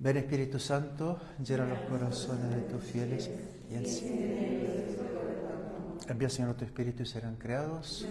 Ven 0.00 0.16
Espíritu 0.16 0.60
Santo, 0.60 1.18
llena 1.44 1.66
los 1.66 1.80
corazones 1.90 2.54
de 2.54 2.60
tus 2.62 2.82
fieles 2.84 3.28
y 3.68 3.74
el 3.74 3.86
Envía 6.08 6.30
Señor 6.30 6.54
tu 6.54 6.64
Espíritu 6.64 7.02
y 7.02 7.06
serán 7.06 7.34
creados. 7.34 8.06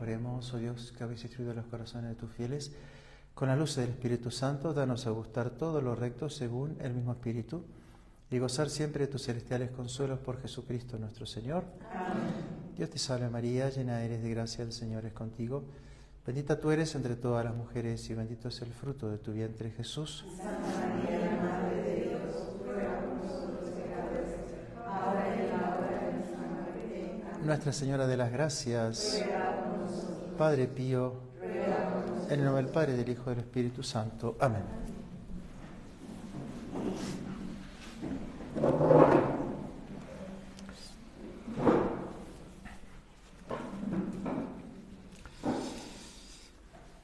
Oremos, 0.00 0.52
oh 0.52 0.58
Dios, 0.58 0.92
que 0.96 1.04
habéis 1.04 1.22
instruido 1.22 1.54
los 1.54 1.66
corazones 1.66 2.10
de 2.10 2.16
tus 2.16 2.30
fieles. 2.32 2.72
Con 3.34 3.48
la 3.48 3.56
luz 3.56 3.76
del 3.76 3.90
Espíritu 3.90 4.32
Santo, 4.32 4.74
danos 4.74 5.06
a 5.06 5.10
gustar 5.10 5.50
todo 5.50 5.80
lo 5.80 5.94
recto 5.94 6.28
según 6.28 6.76
el 6.80 6.92
mismo 6.92 7.12
Espíritu 7.12 7.64
y 8.30 8.38
gozar 8.38 8.70
siempre 8.70 9.06
de 9.06 9.12
tus 9.12 9.22
celestiales 9.22 9.70
consuelos 9.70 10.18
por 10.18 10.42
Jesucristo 10.42 10.98
nuestro 10.98 11.24
Señor. 11.24 11.64
Dios 12.76 12.90
te 12.90 12.98
salve 12.98 13.30
María, 13.30 13.70
llena 13.70 14.02
eres 14.02 14.24
de 14.24 14.30
gracia, 14.30 14.64
el 14.64 14.72
Señor 14.72 15.06
es 15.06 15.12
contigo. 15.12 15.64
Bendita 16.26 16.58
tú 16.58 16.70
eres 16.70 16.94
entre 16.94 17.16
todas 17.16 17.44
las 17.44 17.54
mujeres 17.54 18.08
y 18.08 18.14
bendito 18.14 18.48
es 18.48 18.62
el 18.62 18.72
fruto 18.72 19.10
de 19.10 19.18
tu 19.18 19.32
vientre 19.32 19.70
Jesús. 19.70 20.24
Santa 20.38 20.58
María, 20.58 21.38
Madre 21.42 21.82
de 21.82 21.94
Dios, 22.08 22.22
ruega 22.64 23.00
por 23.00 23.16
nosotros 23.26 23.68
pecadores. 23.68 24.30
Nuestra 27.44 27.72
Señora 27.74 28.06
de 28.06 28.16
las 28.16 28.32
Gracias, 28.32 29.22
Padre 30.38 30.66
Pío, 30.66 31.12
en 32.30 32.38
el 32.40 32.44
nombre 32.44 32.62
del 32.62 32.72
Padre, 32.72 32.96
del 32.96 33.10
Hijo 33.10 33.24
y 33.26 33.34
del 33.34 33.40
Espíritu 33.40 33.82
Santo. 33.82 34.38
Amén. 34.40 34.62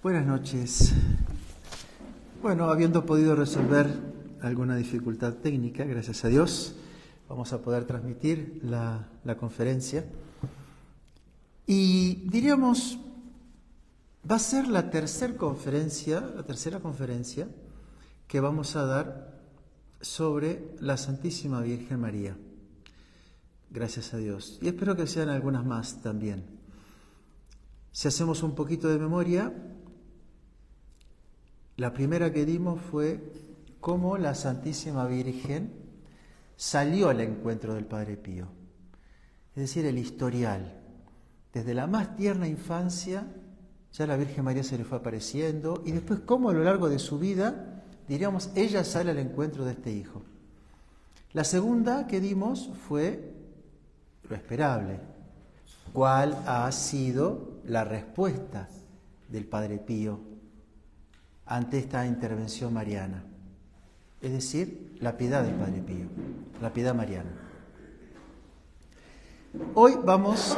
Buenas 0.03 0.25
noches. 0.25 0.95
Bueno, 2.41 2.71
habiendo 2.71 3.05
podido 3.05 3.37
resolver 3.37 3.87
alguna 4.41 4.75
dificultad 4.75 5.34
técnica, 5.34 5.84
gracias 5.84 6.25
a 6.25 6.29
Dios, 6.29 6.75
vamos 7.29 7.53
a 7.53 7.61
poder 7.61 7.84
transmitir 7.84 8.62
la, 8.65 9.11
conferencia. 9.39 10.07
Y 11.67 12.15
diríamos, 12.31 12.98
va 14.29 14.37
a 14.37 14.39
ser 14.39 14.69
la 14.69 14.89
tercera 14.89 15.37
conferencia, 15.37 16.23
la 16.35 16.45
tercera 16.45 16.81
conferencia 16.81 17.47
que 18.27 18.41
vamos 18.41 18.77
a 18.77 18.87
dar 18.87 19.39
sobre 20.01 20.77
la 20.81 20.97
Santísima 20.97 21.61
Virgen 21.61 22.01
María. 22.01 22.39
Gracias 23.69 24.14
a 24.14 24.17
Dios. 24.17 24.59
Y 24.62 24.69
espero 24.69 24.97
que 24.97 25.07
sean 25.07 25.29
algunas 25.29 25.67
más 25.67 26.01
también. 26.01 26.47
Si 27.92 28.09
hacemos 28.09 28.42
un 28.42 28.55
poquito 28.55 28.89
de 28.89 28.98
memoria, 28.98 29.53
la 31.81 31.95
primera 31.95 32.31
que 32.31 32.45
dimos 32.45 32.78
fue 32.78 33.33
cómo 33.81 34.19
la 34.19 34.34
Santísima 34.34 35.06
Virgen 35.06 35.73
salió 36.55 37.09
al 37.09 37.23
encuentro 37.23 37.73
del 37.73 37.86
Padre 37.86 38.19
Pío. 38.19 38.48
Es 39.56 39.62
decir, 39.62 39.86
el 39.86 39.97
historial. 39.97 40.78
Desde 41.55 41.73
la 41.73 41.86
más 41.86 42.17
tierna 42.17 42.47
infancia, 42.47 43.27
ya 43.95 44.06
la 44.06 44.19
Virgen 44.19 44.45
María 44.45 44.62
se 44.62 44.77
le 44.77 44.84
fue 44.84 44.98
apareciendo, 44.98 45.83
y 45.86 45.92
después 45.92 46.20
cómo 46.20 46.51
a 46.51 46.53
lo 46.53 46.62
largo 46.62 46.91
de 46.91 46.98
su 46.98 47.19
vida, 47.19 47.83
diríamos, 48.06 48.51
ella 48.56 48.84
sale 48.84 49.12
al 49.12 49.19
encuentro 49.19 49.64
de 49.64 49.73
este 49.73 49.91
hijo. 49.91 50.20
La 51.33 51.45
segunda 51.45 52.06
que 52.06 52.20
dimos 52.20 52.69
fue 52.89 53.33
lo 54.28 54.36
esperable. 54.36 55.01
¿Cuál 55.95 56.36
ha 56.47 56.70
sido 56.73 57.62
la 57.64 57.84
respuesta 57.84 58.69
del 59.31 59.47
Padre 59.47 59.78
Pío 59.78 60.30
ante 61.51 61.79
esta 61.79 62.06
intervención 62.06 62.73
mariana. 62.73 63.25
Es 64.20 64.31
decir, 64.31 64.97
la 65.01 65.17
piedad 65.17 65.43
del 65.43 65.57
Padre 65.57 65.83
Pío, 65.83 66.07
la 66.62 66.73
piedad 66.73 66.95
mariana. 66.95 67.31
Hoy 69.74 69.95
vamos 70.05 70.57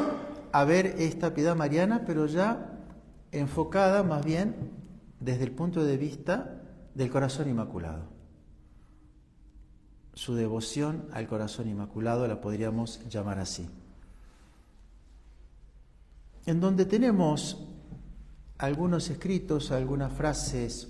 a 0.53 0.65
ver 0.65 0.85
esta 0.99 1.33
piedad 1.33 1.57
mariana, 1.57 2.03
pero 2.07 2.27
ya 2.27 2.79
enfocada 3.33 4.03
más 4.03 4.23
bien 4.23 4.55
desde 5.19 5.45
el 5.45 5.53
punto 5.53 5.83
de 5.83 5.97
vista 5.97 6.61
del 6.95 7.11
corazón 7.11 7.49
inmaculado. 7.49 8.05
Su 10.13 10.35
devoción 10.35 11.07
al 11.15 11.27
corazón 11.27 11.71
inmaculado 11.71 12.29
la 12.29 12.43
podríamos 12.43 13.01
llamar 13.09 13.39
así. 13.39 13.67
En 16.45 16.61
donde 16.61 16.85
tenemos 16.85 17.72
algunos 18.63 19.11
escritos, 19.11 19.73
algunas 19.73 20.13
frases, 20.13 20.89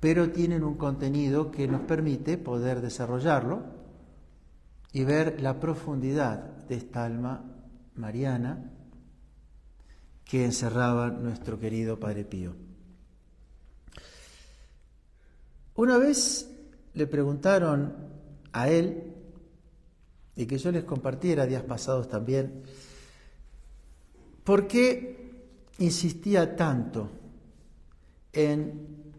pero 0.00 0.30
tienen 0.30 0.64
un 0.64 0.74
contenido 0.74 1.52
que 1.52 1.68
nos 1.68 1.82
permite 1.82 2.36
poder 2.36 2.80
desarrollarlo 2.80 3.62
y 4.92 5.04
ver 5.04 5.40
la 5.40 5.60
profundidad 5.60 6.66
de 6.66 6.74
esta 6.74 7.04
alma 7.04 7.44
mariana 7.94 8.72
que 10.24 10.44
encerraba 10.44 11.10
nuestro 11.10 11.60
querido 11.60 12.00
Padre 12.00 12.24
Pío. 12.24 12.56
Una 15.76 15.98
vez 15.98 16.50
le 16.94 17.06
preguntaron 17.06 17.94
a 18.52 18.68
él, 18.68 19.14
y 20.34 20.46
que 20.46 20.58
yo 20.58 20.72
les 20.72 20.82
compartiera 20.82 21.46
días 21.46 21.62
pasados 21.62 22.08
también, 22.08 22.64
¿por 24.42 24.66
qué 24.66 25.25
insistía 25.78 26.56
tanto 26.56 27.10
en 28.32 29.12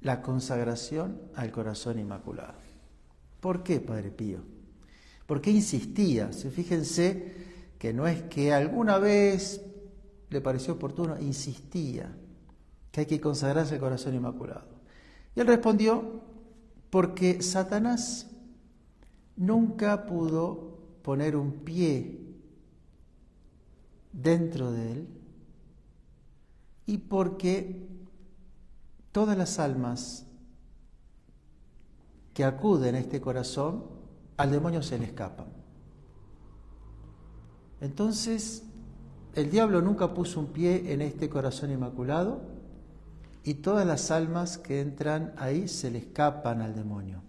la 0.00 0.22
consagración 0.22 1.20
al 1.34 1.50
corazón 1.50 1.98
inmaculado. 1.98 2.54
¿Por 3.40 3.62
qué, 3.62 3.80
Padre 3.80 4.10
Pío? 4.10 4.40
¿Por 5.26 5.40
qué 5.40 5.50
insistía? 5.50 6.30
fíjense 6.32 7.34
que 7.78 7.92
no 7.92 8.06
es 8.06 8.22
que 8.22 8.52
alguna 8.52 8.98
vez 8.98 9.60
le 10.30 10.40
pareció 10.40 10.74
oportuno, 10.74 11.18
insistía 11.20 12.16
que 12.90 13.00
hay 13.00 13.06
que 13.06 13.20
consagrarse 13.20 13.74
al 13.74 13.80
corazón 13.80 14.14
inmaculado. 14.14 14.66
Y 15.34 15.40
él 15.40 15.46
respondió, 15.46 16.22
porque 16.90 17.42
Satanás 17.42 18.30
nunca 19.36 20.06
pudo 20.06 20.78
poner 21.02 21.36
un 21.36 21.52
pie 21.52 22.20
dentro 24.12 24.72
de 24.72 24.92
él 24.92 25.08
y 26.86 26.98
porque 26.98 27.88
todas 29.12 29.36
las 29.36 29.58
almas 29.58 30.26
que 32.32 32.44
acuden 32.44 32.94
a 32.94 32.98
este 32.98 33.20
corazón, 33.20 33.84
al 34.36 34.50
demonio 34.50 34.82
se 34.82 34.98
le 34.98 35.06
escapan. 35.06 35.46
Entonces, 37.80 38.62
el 39.34 39.50
diablo 39.50 39.82
nunca 39.82 40.14
puso 40.14 40.40
un 40.40 40.46
pie 40.46 40.92
en 40.92 41.02
este 41.02 41.28
corazón 41.28 41.70
inmaculado 41.70 42.40
y 43.42 43.54
todas 43.54 43.86
las 43.86 44.10
almas 44.10 44.58
que 44.58 44.80
entran 44.80 45.34
ahí 45.36 45.68
se 45.68 45.90
le 45.90 45.98
escapan 45.98 46.60
al 46.60 46.74
demonio. 46.74 47.22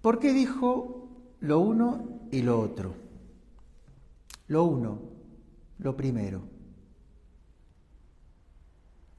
¿Por 0.00 0.18
qué 0.18 0.32
dijo 0.32 1.08
lo 1.40 1.60
uno 1.60 2.20
y 2.30 2.42
lo 2.42 2.60
otro? 2.60 2.94
Lo 4.48 4.64
uno, 4.64 5.00
lo 5.78 5.96
primero. 5.96 6.55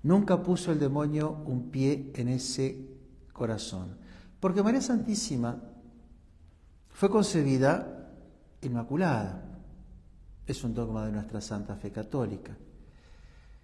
Nunca 0.07 0.41
puso 0.41 0.72
el 0.72 0.79
demonio 0.79 1.44
un 1.47 1.69
pie 1.69 2.13
en 2.16 2.29
ese 2.29 2.88
corazón. 3.34 3.97
Porque 4.40 4.63
María 4.63 4.79
Santísima 4.79 5.62
fue 6.88 7.09
concebida 7.09 8.16
inmaculada. 8.62 9.44
Es 10.45 10.63
un 10.63 10.73
dogma 10.73 11.06
de 11.06 11.12
nuestra 11.12 11.41
Santa 11.41 11.75
Fe 11.75 11.91
Católica. 11.91 12.57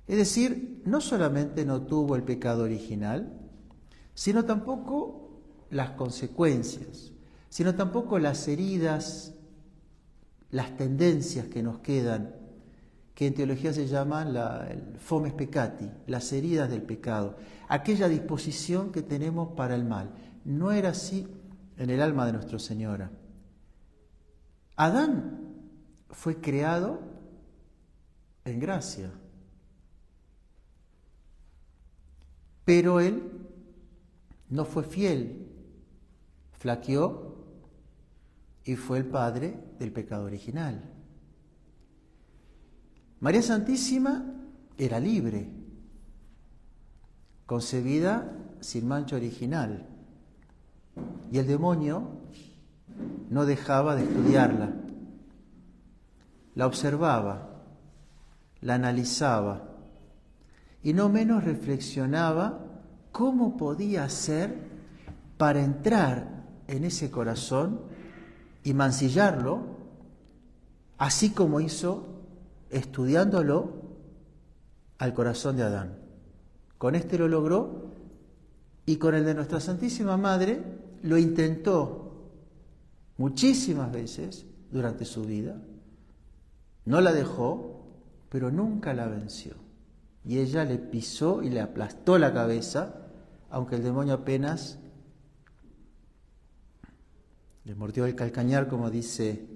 Es 0.06 0.18
decir, 0.18 0.81
no 0.86 1.00
solamente 1.00 1.64
no 1.64 1.84
tuvo 1.84 2.18
el 2.18 2.24
pecado 2.24 2.63
original, 2.63 3.39
sino 4.13 4.44
tampoco 4.44 5.39
las 5.69 5.92
consecuencias, 5.92 7.13
sino 7.48 7.74
tampoco 7.74 8.19
las 8.19 8.50
heridas, 8.50 9.34
las 10.51 10.75
tendencias 10.75 11.48
que 11.48 11.63
nos 11.63 11.80
quedan 11.80 12.43
que 13.13 13.27
en 13.27 13.36
teología 13.36 13.74
se 13.74 13.88
llama 13.88 14.25
la, 14.25 14.68
el 14.71 14.98
fomes 14.98 15.33
peccati, 15.33 15.89
las 16.07 16.31
heridas 16.33 16.69
del 16.69 16.81
pecado, 16.81 17.38
aquella 17.68 18.07
disposición 18.07 18.92
que 18.92 19.01
tenemos 19.01 19.50
para 19.56 19.75
el 19.75 19.86
mal. 19.86 20.10
No 20.45 20.71
era 20.71 20.89
así 20.89 21.27
en 21.77 21.89
el 21.89 22.01
alma 22.01 22.25
de 22.25 22.33
Nuestra 22.33 22.60
Señora. 22.60 23.12
Adán 24.75 25.39
fue 26.10 26.42
creado 26.42 27.00
en 28.45 28.60
gracia, 28.60 29.12
pero 32.65 33.00
él 33.00 33.31
no 34.50 34.65
fue 34.65 34.83
fiel, 34.83 35.48
flaqueó 36.54 37.33
y 38.63 38.75
fue 38.75 38.98
el 38.98 39.06
padre 39.06 39.57
del 39.77 39.92
pecado 39.92 40.25
original. 40.25 40.93
María 43.24 43.42
Santísima 43.42 44.22
era 44.78 45.00
libre, 45.00 45.48
concebida 47.46 48.36
sin 48.60 48.86
mancha 48.86 49.16
original. 49.16 49.88
Y 51.31 51.38
el 51.38 51.48
demonio 51.48 52.18
no 53.30 53.46
dejaba 53.46 53.96
de 53.96 54.04
estudiarla. 54.04 54.74
La 56.56 56.68
observaba, 56.68 57.64
la 58.60 58.74
analizaba 58.74 59.70
y 60.84 60.92
no 60.92 61.08
menos 61.08 61.46
reflexionaba 61.46 62.60
cómo 63.14 63.56
podía 63.56 64.04
hacer 64.04 64.54
para 65.38 65.64
entrar 65.64 66.44
en 66.68 66.84
ese 66.84 67.10
corazón 67.10 67.84
y 68.66 68.74
mancillarlo, 68.74 69.62
así 70.98 71.30
como 71.30 71.62
hizo 71.62 72.12
estudiándolo 72.74 73.84
al 74.98 75.14
corazón 75.14 75.58
de 75.58 75.64
Adán. 75.64 75.98
Con 76.78 76.96
este 76.96 77.18
lo 77.18 77.28
logró 77.28 77.92
y 78.86 78.98
con 78.98 79.16
el 79.16 79.25
de 79.25 79.36
nuestra 79.36 79.60
Santísima 79.60 80.18
Madre 80.18 80.62
lo 81.02 81.18
intentó 81.18 82.31
muchísimas 83.18 83.92
veces 83.92 84.46
durante 84.72 85.06
su 85.06 85.24
vida. 85.24 85.62
No 86.86 87.00
la 87.00 87.14
dejó, 87.14 87.86
pero 88.30 88.52
nunca 88.52 88.94
la 88.94 89.08
venció. 89.08 89.54
Y 90.25 90.40
ella 90.40 90.66
le 90.66 90.78
pisó 90.78 91.44
y 91.44 91.50
le 91.50 91.62
aplastó 91.62 92.18
la 92.18 92.34
cabeza, 92.34 93.08
aunque 93.50 93.75
el 93.75 93.84
demonio 93.84 94.16
apenas 94.16 94.80
le 97.66 97.75
mordió 97.75 98.06
el 98.06 98.16
calcañar, 98.16 98.68
como 98.68 98.90
dice 98.90 99.48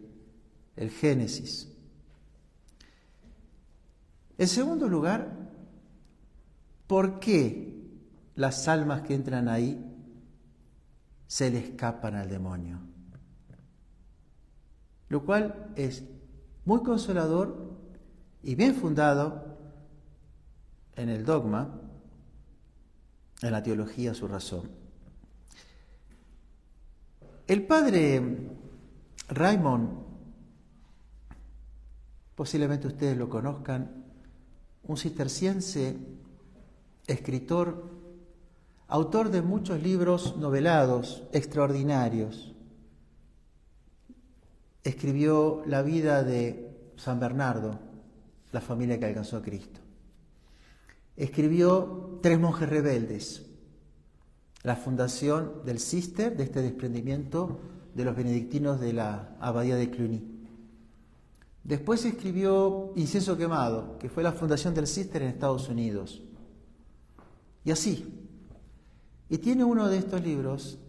el 0.75 0.91
Génesis. 0.91 1.76
En 4.37 4.47
segundo 4.47 4.87
lugar, 4.87 5.31
¿por 6.85 7.19
qué 7.19 7.73
las 8.35 8.67
almas 8.67 9.01
que 9.01 9.15
entran 9.15 9.47
ahí 9.47 9.83
se 11.27 11.49
le 11.49 11.59
escapan 11.59 12.15
al 12.15 12.29
demonio? 12.29 12.79
Lo 15.09 15.25
cual 15.25 15.71
es 15.75 16.03
muy 16.65 16.83
consolador 16.83 17.77
y 18.43 18.55
bien 18.55 18.75
fundado 18.75 19.57
en 20.95 21.09
el 21.09 21.25
dogma, 21.25 21.81
en 23.41 23.51
la 23.51 23.63
teología, 23.63 24.13
su 24.13 24.27
razón. 24.27 24.69
El 27.47 27.65
padre 27.65 28.21
Raymond, 29.29 29.89
posiblemente 32.35 32.87
ustedes 32.87 33.17
lo 33.17 33.29
conozcan, 33.29 34.06
un 34.87 34.97
cisterciense, 34.97 35.95
escritor, 37.05 37.89
autor 38.87 39.29
de 39.29 39.41
muchos 39.41 39.81
libros 39.81 40.37
novelados 40.37 41.23
extraordinarios. 41.33 42.53
Escribió 44.83 45.63
la 45.65 45.81
vida 45.81 46.23
de 46.23 46.91
San 46.95 47.19
Bernardo, 47.19 47.79
la 48.51 48.61
familia 48.61 48.97
que 48.97 49.05
alcanzó 49.05 49.37
a 49.37 49.41
Cristo. 49.41 49.81
Escribió 51.17 52.19
Tres 52.21 52.39
monjes 52.39 52.69
rebeldes, 52.69 53.45
la 54.63 54.75
fundación 54.75 55.63
del 55.65 55.79
Cister, 55.79 56.35
de 56.37 56.43
este 56.43 56.61
desprendimiento 56.61 57.59
de 57.93 58.05
los 58.05 58.15
benedictinos 58.15 58.79
de 58.79 58.93
la 58.93 59.35
abadía 59.39 59.75
de 59.75 59.89
Cluny. 59.89 60.36
Después 61.67 62.05
escribió 62.05 62.93
Incienso 62.95 63.37
Quemado, 63.37 63.97
que 63.99 64.07
fue 64.07 64.23
la 64.23 64.31
fundación 64.31 64.73
del 64.73 64.87
Cister 64.87 65.21
en 65.21 65.27
Estados 65.27 65.67
Unidos. 65.67 66.23
Y 67.65 67.71
así. 67.71 68.05
Y 69.27 69.37
tiene 69.39 69.65
uno 69.65 69.89
de 69.89 69.97
estos 69.97 70.23
libros 70.23 70.79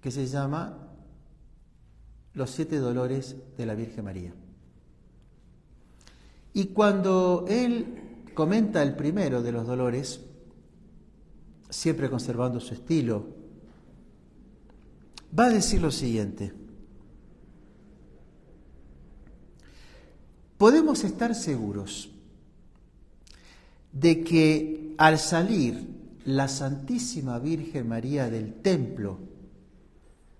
que 0.00 0.10
se 0.10 0.26
llama 0.26 0.88
Los 2.32 2.50
siete 2.50 2.78
dolores 2.78 3.36
de 3.58 3.66
la 3.66 3.74
Virgen 3.74 4.06
María. 4.06 4.32
Y 6.54 6.68
cuando 6.68 7.44
él 7.46 8.30
comenta 8.32 8.82
el 8.82 8.96
primero 8.96 9.42
de 9.42 9.52
los 9.52 9.66
dolores, 9.66 10.24
siempre 11.68 12.08
conservando 12.08 12.58
su 12.58 12.72
estilo, 12.72 13.26
va 15.38 15.44
a 15.44 15.50
decir 15.50 15.82
lo 15.82 15.90
siguiente. 15.90 16.63
Podemos 20.64 21.04
estar 21.04 21.34
seguros 21.34 22.08
de 23.92 24.24
que 24.24 24.94
al 24.96 25.18
salir 25.18 25.86
la 26.24 26.48
Santísima 26.48 27.38
Virgen 27.38 27.86
María 27.86 28.30
del 28.30 28.54
templo, 28.54 29.18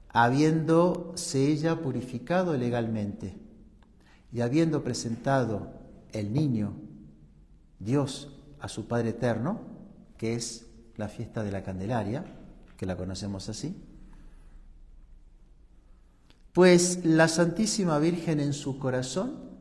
habiéndose 0.08 1.48
ella 1.48 1.82
purificado 1.82 2.56
legalmente 2.56 3.36
y 4.32 4.40
habiendo 4.40 4.82
presentado 4.82 5.74
el 6.12 6.32
niño, 6.32 6.72
Dios, 7.78 8.30
a 8.60 8.68
su 8.70 8.88
Padre 8.88 9.10
Eterno, 9.10 9.60
que 10.16 10.32
es 10.32 10.68
la 10.96 11.08
fiesta 11.08 11.44
de 11.44 11.52
la 11.52 11.62
Candelaria, 11.62 12.24
que 12.78 12.86
la 12.86 12.96
conocemos 12.96 13.50
así, 13.50 13.76
pues 16.54 17.04
la 17.04 17.28
Santísima 17.28 17.98
Virgen 17.98 18.40
en 18.40 18.54
su 18.54 18.78
corazón 18.78 19.52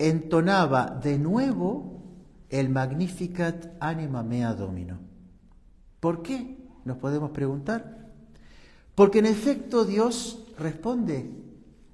entonaba 0.00 0.98
de 1.02 1.18
nuevo 1.18 2.02
el 2.48 2.70
Magnificat 2.70 3.76
Anima 3.80 4.22
Mea 4.22 4.54
Domino. 4.54 4.98
¿Por 6.00 6.22
qué? 6.22 6.56
Nos 6.86 6.96
podemos 6.96 7.32
preguntar. 7.32 8.08
Porque 8.94 9.18
en 9.18 9.26
efecto 9.26 9.84
Dios 9.84 10.46
responde, 10.58 11.30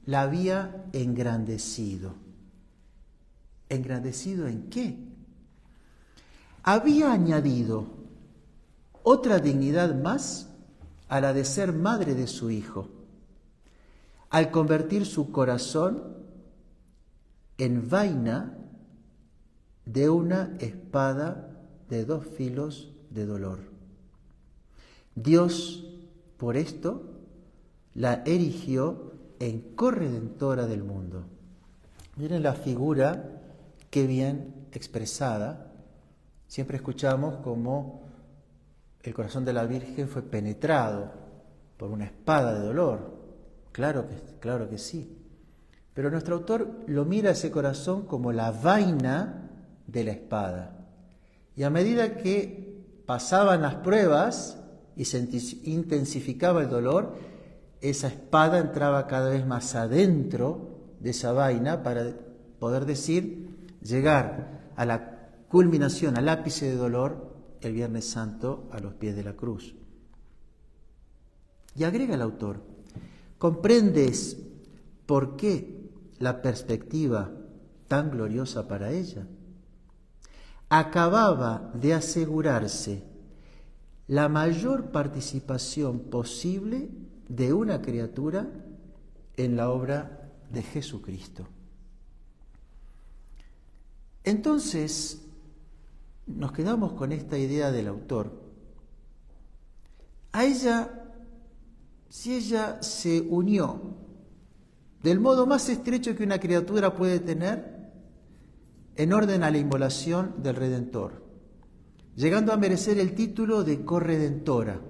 la 0.05 0.23
había 0.23 0.87
engrandecido. 0.93 2.15
¿Engrandecido 3.69 4.47
en 4.47 4.71
qué? 4.71 4.97
Había 6.63 7.13
añadido 7.13 7.87
otra 9.03 9.41
dignidad 9.41 10.01
más 10.01 10.49
a 11.09 11.21
la 11.21 11.33
de 11.33 11.45
ser 11.45 11.73
madre 11.73 12.15
de 12.15 12.29
su 12.29 12.53
hijo, 12.53 12.89
al 14.31 14.53
convertir 14.53 15.07
su 15.07 15.33
corazón 15.33 16.26
en 17.59 17.89
vaina 17.89 18.57
de 19.85 20.11
una 20.11 20.57
espada 20.59 21.51
de 21.89 22.05
dos 22.05 22.27
filos 22.27 22.93
de 23.11 23.25
dolor. 23.25 23.61
Dios, 25.15 25.87
por 26.37 26.57
esto, 26.57 27.15
la 27.95 28.23
erigió 28.27 29.13
en 29.39 29.75
corredentora 29.75 30.67
del 30.67 30.83
mundo. 30.85 31.25
Miren 32.17 32.43
la 32.43 32.55
figura, 32.55 33.43
qué 33.91 34.07
bien 34.07 34.67
expresada. 34.73 35.73
Siempre 36.47 36.77
escuchamos 36.77 37.37
como 37.37 38.07
el 39.03 39.15
corazón 39.15 39.45
de 39.45 39.53
la 39.53 39.65
Virgen 39.65 40.09
fue 40.09 40.23
penetrado 40.23 41.13
por 41.77 41.91
una 41.91 42.07
espada 42.07 42.55
de 42.55 42.67
dolor. 42.67 43.15
Claro 43.73 44.09
que, 44.09 44.17
claro 44.41 44.69
que 44.69 44.79
sí. 44.79 45.16
Pero 45.97 46.11
nuestro 46.11 46.37
autor 46.37 46.85
lo 46.89 47.07
mira 47.07 47.31
ese 47.31 47.51
corazón 47.51 48.03
como 48.03 48.31
la 48.31 48.51
vaina 48.51 49.49
de 49.87 50.05
la 50.05 50.11
espada. 50.11 50.87
Y 51.57 51.63
a 51.63 51.71
medida 51.71 52.19
que 52.19 52.85
pasaban 53.07 53.63
las 53.63 53.77
pruebas 53.77 54.59
y 54.95 55.07
se 55.07 55.27
intensificaba 55.65 56.61
el 56.61 56.69
dolor, 56.69 57.15
esa 57.81 58.09
espada 58.09 58.59
entraba 58.59 59.07
cada 59.07 59.31
vez 59.31 59.47
más 59.47 59.75
adentro 59.75 60.69
de 61.01 61.11
esa 61.11 61.33
vaina 61.33 61.83
para 61.83 62.13
poder 62.59 62.85
decir, 62.85 63.49
llegar 63.81 64.73
a 64.77 64.85
la 64.85 65.31
culminación, 65.49 66.19
al 66.19 66.29
ápice 66.29 66.67
de 66.67 66.77
dolor 66.77 67.35
el 67.63 67.73
Viernes 67.73 68.05
Santo 68.07 68.69
a 68.71 68.81
los 68.81 68.93
pies 68.93 69.17
de 69.17 69.25
la 69.25 69.33
cruz. 69.33 69.75
Y 71.75 71.85
agrega 71.85 72.17
el 72.17 72.23
autor, 72.23 72.61
¿comprendes 73.39 74.37
por 75.07 75.37
qué 75.37 75.76
la 76.19 76.43
perspectiva 76.43 77.31
tan 77.89 78.11
gloriosa 78.11 78.67
para 78.67 78.91
ella? 78.91 79.27
Acababa 80.69 81.71
de 81.75 81.95
asegurarse 81.95 83.05
la 84.09 84.29
mayor 84.29 84.91
participación 84.91 86.01
posible 86.11 86.89
de 87.29 87.53
una 87.53 87.83
criatura 87.83 88.49
en 89.37 89.57
la 89.57 89.71
obra 89.71 90.33
de 90.51 90.63
Jesucristo. 90.63 91.47
Entonces, 94.25 95.23
nos 96.27 96.53
quedamos 96.53 96.93
con 96.93 97.13
esta 97.13 97.39
idea 97.39 97.71
del 97.71 97.89
autor. 97.89 98.33
A 100.33 100.45
ella, 100.45 100.91
si 102.09 102.35
ella 102.35 102.83
se 102.83 103.21
unió 103.21 104.06
del 105.07 105.21
modo 105.21 105.47
más 105.47 105.69
estrecho 105.69 106.17
que 106.17 106.25
una 106.25 106.41
criatura 106.41 106.97
puede 106.97 107.21
tener, 107.21 107.93
en 108.97 109.13
orden 109.13 109.45
a 109.45 109.53
la 109.53 109.59
inmolación 109.59 110.35
del 110.43 110.57
Redentor, 110.57 111.23
llegando 112.17 112.53
a 112.53 112.57
merecer 112.57 112.99
el 112.99 113.15
título 113.15 113.63
de 113.63 113.85
corredentora. 113.85 114.81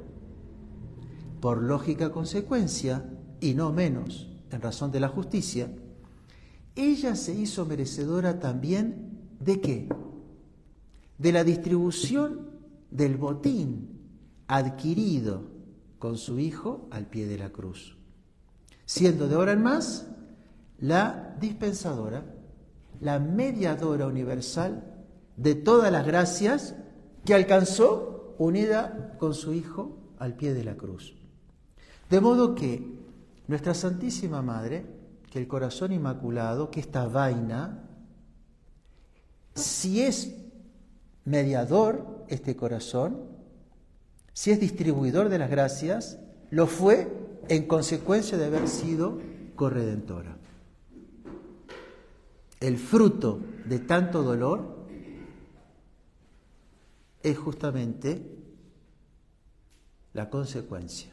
Por 1.39 1.63
lógica 1.63 2.13
consecuencia, 2.13 3.05
y 3.41 3.53
no 3.53 3.75
menos 3.75 4.31
en 4.51 4.63
razón 4.63 4.91
de 4.91 5.01
la 5.01 5.09
justicia, 5.09 5.71
ella 6.75 7.15
se 7.15 7.35
hizo 7.35 7.67
merecedora 7.67 8.41
también 8.41 9.21
de 9.39 9.61
qué? 9.61 9.87
De 11.19 11.31
la 11.31 11.45
distribución 11.45 12.53
del 12.91 13.19
botín 13.19 14.01
adquirido 14.47 15.43
con 15.99 16.17
su 16.17 16.39
hijo 16.39 16.89
al 16.91 17.05
pie 17.05 17.27
de 17.27 17.37
la 17.37 17.51
cruz, 17.51 17.96
siendo 18.87 19.29
de 19.29 19.35
ahora 19.35 19.53
en 19.53 19.63
más 19.63 20.07
la 20.79 21.37
dispensadora, 21.41 22.25
la 23.01 23.19
mediadora 23.19 24.07
universal 24.07 24.83
de 25.37 25.55
todas 25.55 25.93
las 25.93 26.07
gracias 26.07 26.75
que 27.25 27.35
alcanzó 27.35 28.35
unida 28.39 29.17
con 29.19 29.35
su 29.35 29.53
hijo 29.53 29.99
al 30.19 30.35
pie 30.35 30.55
de 30.55 30.65
la 30.65 30.77
cruz. 30.77 31.15
De 32.09 32.21
modo 32.21 32.55
que 32.55 32.97
nuestra 33.49 33.75
Santísima 33.75 34.41
Madre, 34.41 34.87
que 35.31 35.39
el 35.39 35.49
corazón 35.49 35.93
inmaculado, 35.93 36.71
que 36.71 36.81
esta 36.81 37.07
vaina, 37.07 37.83
si 39.55 40.03
es 40.03 40.35
mediador 41.25 42.25
este 42.29 42.57
corazón, 42.57 43.37
si 44.33 44.53
es 44.53 44.61
distribuidor 44.61 45.29
de 45.29 45.39
las 45.39 45.51
gracias, 45.51 46.19
lo 46.51 46.67
fue 46.67 47.26
en 47.49 47.67
consecuencia 47.67 48.37
de 48.39 48.47
haber 48.47 48.69
sido 48.69 49.21
corredentora. 49.55 50.37
El 52.61 52.79
fruto 52.79 53.41
de 53.65 53.79
tanto 53.81 54.23
dolor 54.23 54.77
es 57.23 57.37
justamente 57.37 58.23
la 60.15 60.31
consecuencia. 60.31 61.13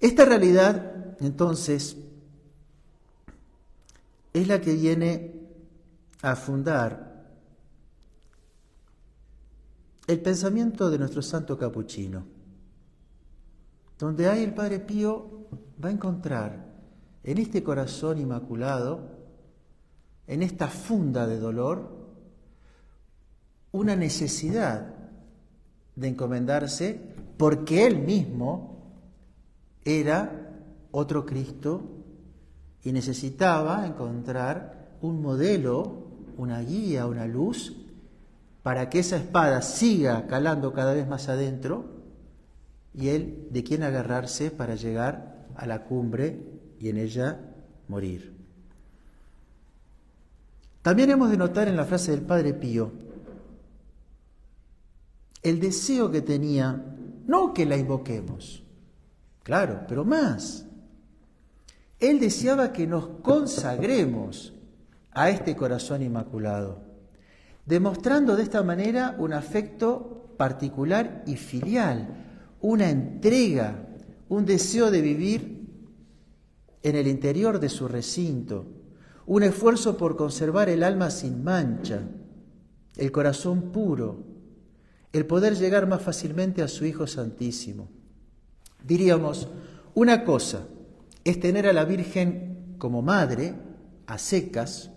Esta 0.00 0.24
realidad, 0.24 1.16
entonces, 1.20 1.96
es 4.32 4.48
la 4.48 4.60
que 4.60 4.74
viene 4.74 5.34
a 6.22 6.36
fundar 6.36 7.24
el 10.06 10.20
pensamiento 10.20 10.90
de 10.90 10.98
nuestro 10.98 11.22
santo 11.22 11.56
capuchino, 11.56 12.24
donde 14.00 14.28
ahí 14.28 14.42
el 14.42 14.54
Padre 14.54 14.80
Pío 14.80 15.46
va 15.82 15.90
a 15.90 15.92
encontrar 15.92 16.70
en 17.22 17.38
este 17.38 17.62
corazón 17.62 18.18
inmaculado, 18.18 19.18
en 20.26 20.42
esta 20.42 20.68
funda 20.68 21.26
de 21.26 21.38
dolor, 21.38 22.00
una 23.72 23.94
necesidad 23.96 24.94
de 25.94 26.08
encomendarse 26.08 26.98
porque 27.36 27.86
él 27.86 27.98
mismo 27.98 29.04
era 29.84 30.48
otro 30.92 31.26
Cristo 31.26 31.82
y 32.82 32.92
necesitaba 32.92 33.86
encontrar 33.86 34.96
un 35.02 35.20
modelo, 35.20 36.06
una 36.38 36.60
guía, 36.60 37.06
una 37.06 37.26
luz, 37.26 37.76
para 38.62 38.88
que 38.88 39.00
esa 39.00 39.16
espada 39.16 39.60
siga 39.60 40.26
calando 40.26 40.72
cada 40.72 40.94
vez 40.94 41.06
más 41.06 41.28
adentro 41.28 41.99
y 42.94 43.08
él 43.08 43.48
de 43.50 43.62
quien 43.62 43.82
agarrarse 43.82 44.50
para 44.50 44.74
llegar 44.74 45.46
a 45.54 45.66
la 45.66 45.84
cumbre 45.84 46.42
y 46.78 46.88
en 46.88 46.96
ella 46.96 47.40
morir. 47.88 48.34
También 50.82 51.10
hemos 51.10 51.30
de 51.30 51.36
notar 51.36 51.68
en 51.68 51.76
la 51.76 51.84
frase 51.84 52.10
del 52.10 52.22
Padre 52.22 52.54
Pío, 52.54 52.92
el 55.42 55.60
deseo 55.60 56.10
que 56.10 56.22
tenía, 56.22 56.82
no 57.26 57.52
que 57.52 57.66
la 57.66 57.76
invoquemos, 57.76 58.62
claro, 59.42 59.82
pero 59.88 60.04
más. 60.04 60.66
Él 61.98 62.18
deseaba 62.18 62.72
que 62.72 62.86
nos 62.86 63.08
consagremos 63.22 64.54
a 65.12 65.28
este 65.28 65.54
corazón 65.54 66.02
inmaculado, 66.02 66.82
demostrando 67.66 68.36
de 68.36 68.42
esta 68.42 68.62
manera 68.62 69.16
un 69.18 69.34
afecto 69.34 70.34
particular 70.38 71.22
y 71.26 71.36
filial, 71.36 72.29
una 72.60 72.90
entrega, 72.90 73.88
un 74.28 74.44
deseo 74.44 74.90
de 74.90 75.00
vivir 75.00 75.60
en 76.82 76.96
el 76.96 77.06
interior 77.06 77.60
de 77.60 77.68
su 77.68 77.88
recinto, 77.88 78.66
un 79.26 79.42
esfuerzo 79.42 79.96
por 79.96 80.16
conservar 80.16 80.68
el 80.68 80.82
alma 80.82 81.10
sin 81.10 81.44
mancha, 81.44 82.02
el 82.96 83.12
corazón 83.12 83.72
puro, 83.72 84.24
el 85.12 85.26
poder 85.26 85.56
llegar 85.56 85.86
más 85.86 86.02
fácilmente 86.02 86.62
a 86.62 86.68
su 86.68 86.84
Hijo 86.84 87.06
Santísimo. 87.06 87.88
Diríamos, 88.84 89.48
una 89.94 90.24
cosa 90.24 90.66
es 91.24 91.40
tener 91.40 91.66
a 91.66 91.72
la 91.72 91.84
Virgen 91.84 92.76
como 92.78 93.02
madre, 93.02 93.54
a 94.06 94.18
secas, 94.18 94.90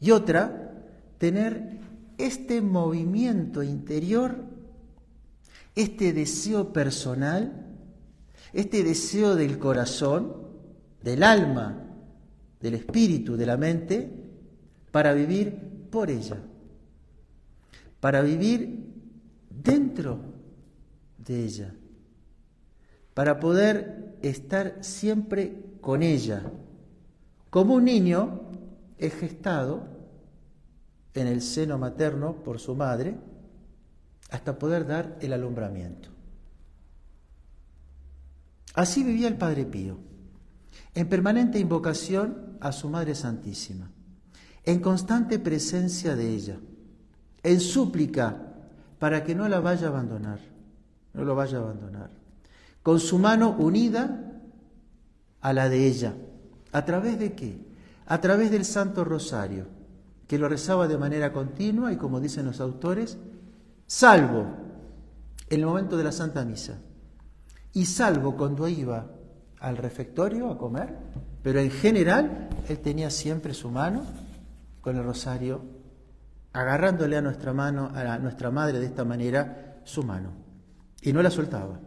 y 0.00 0.10
otra, 0.10 0.74
tener 1.18 1.78
este 2.18 2.60
movimiento 2.60 3.62
interior, 3.62 4.55
este 5.76 6.14
deseo 6.14 6.72
personal, 6.72 7.66
este 8.54 8.82
deseo 8.82 9.36
del 9.36 9.58
corazón, 9.58 10.34
del 11.02 11.22
alma, 11.22 11.86
del 12.60 12.74
espíritu, 12.74 13.36
de 13.36 13.46
la 13.46 13.58
mente, 13.58 14.10
para 14.90 15.12
vivir 15.12 15.54
por 15.90 16.10
ella, 16.10 16.38
para 18.00 18.22
vivir 18.22 18.86
dentro 19.50 20.18
de 21.18 21.44
ella, 21.44 21.74
para 23.12 23.38
poder 23.38 24.16
estar 24.22 24.78
siempre 24.80 25.76
con 25.82 26.02
ella, 26.02 26.50
como 27.50 27.74
un 27.74 27.84
niño 27.84 28.50
es 28.96 29.14
gestado 29.14 29.86
en 31.12 31.26
el 31.26 31.42
seno 31.42 31.76
materno 31.76 32.42
por 32.42 32.58
su 32.58 32.74
madre, 32.74 33.16
hasta 34.30 34.58
poder 34.58 34.86
dar 34.86 35.16
el 35.20 35.32
alumbramiento. 35.32 36.08
Así 38.74 39.02
vivía 39.02 39.28
el 39.28 39.36
Padre 39.36 39.64
Pío, 39.64 39.98
en 40.94 41.08
permanente 41.08 41.58
invocación 41.58 42.58
a 42.60 42.72
su 42.72 42.88
Madre 42.88 43.14
Santísima, 43.14 43.90
en 44.64 44.80
constante 44.80 45.38
presencia 45.38 46.16
de 46.16 46.28
ella, 46.28 46.58
en 47.42 47.60
súplica 47.60 48.54
para 48.98 49.24
que 49.24 49.34
no 49.34 49.48
la 49.48 49.60
vaya 49.60 49.86
a 49.86 49.90
abandonar, 49.90 50.40
no 51.14 51.24
lo 51.24 51.34
vaya 51.34 51.58
a 51.58 51.62
abandonar, 51.62 52.10
con 52.82 53.00
su 53.00 53.18
mano 53.18 53.50
unida 53.58 54.40
a 55.40 55.52
la 55.52 55.68
de 55.68 55.86
ella. 55.86 56.14
¿A 56.72 56.84
través 56.84 57.18
de 57.18 57.34
qué? 57.34 57.58
A 58.06 58.20
través 58.20 58.50
del 58.50 58.64
Santo 58.64 59.04
Rosario, 59.04 59.66
que 60.26 60.38
lo 60.38 60.48
rezaba 60.48 60.88
de 60.88 60.98
manera 60.98 61.32
continua 61.32 61.92
y 61.92 61.96
como 61.96 62.20
dicen 62.20 62.46
los 62.46 62.60
autores, 62.60 63.16
salvo 63.86 64.46
en 65.48 65.60
el 65.60 65.66
momento 65.66 65.96
de 65.96 66.04
la 66.04 66.12
Santa 66.12 66.44
Misa 66.44 66.78
y 67.72 67.86
salvo 67.86 68.36
cuando 68.36 68.66
iba 68.68 69.06
al 69.60 69.76
refectorio 69.76 70.50
a 70.50 70.58
comer, 70.58 70.96
pero 71.42 71.60
en 71.60 71.70
general 71.70 72.48
él 72.68 72.78
tenía 72.80 73.10
siempre 73.10 73.54
su 73.54 73.70
mano 73.70 74.02
con 74.80 74.96
el 74.96 75.04
rosario 75.04 75.62
agarrándole 76.52 77.16
a 77.16 77.22
nuestra 77.22 77.52
mano, 77.52 77.90
a 77.94 78.18
nuestra 78.18 78.50
madre 78.50 78.78
de 78.78 78.86
esta 78.86 79.04
manera, 79.04 79.80
su 79.84 80.02
mano. 80.02 80.30
Y 81.02 81.12
no 81.12 81.22
la 81.22 81.30
soltaba. 81.30 81.78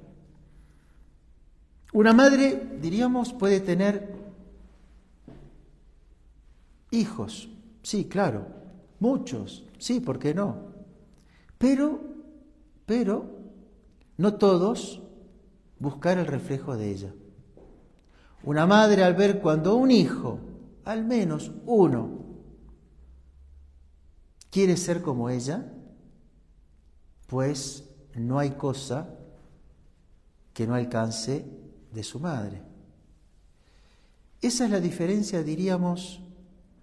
Una 1.92 2.14
madre, 2.14 2.78
diríamos, 2.80 3.34
puede 3.34 3.62
tener 3.62 4.16
hijos. 6.92 7.50
Sí, 7.82 8.06
claro. 8.06 8.46
Muchos. 9.00 9.66
Sí, 9.80 10.00
¿por 10.00 10.20
qué 10.20 10.36
no? 10.36 10.70
Pero, 11.60 12.00
pero, 12.86 13.30
no 14.18 14.36
todos 14.36 15.04
buscar 15.78 16.18
el 16.18 16.26
reflejo 16.26 16.76
de 16.76 16.90
ella. 16.90 17.14
Una 18.44 18.66
madre 18.66 19.04
al 19.04 19.14
ver 19.14 19.42
cuando 19.42 19.76
un 19.76 19.92
hijo, 19.92 20.40
al 20.86 21.04
menos 21.04 21.52
uno, 21.66 22.20
quiere 24.50 24.78
ser 24.78 25.02
como 25.02 25.30
ella, 25.30 25.72
pues 27.28 27.84
no 28.16 28.40
hay 28.40 28.52
cosa 28.52 29.10
que 30.54 30.66
no 30.66 30.76
alcance 30.76 31.46
de 31.92 32.04
su 32.04 32.22
madre. 32.22 32.62
Esa 34.42 34.64
es 34.64 34.72
la 34.72 34.80
diferencia, 34.80 35.44
diríamos, 35.44 36.22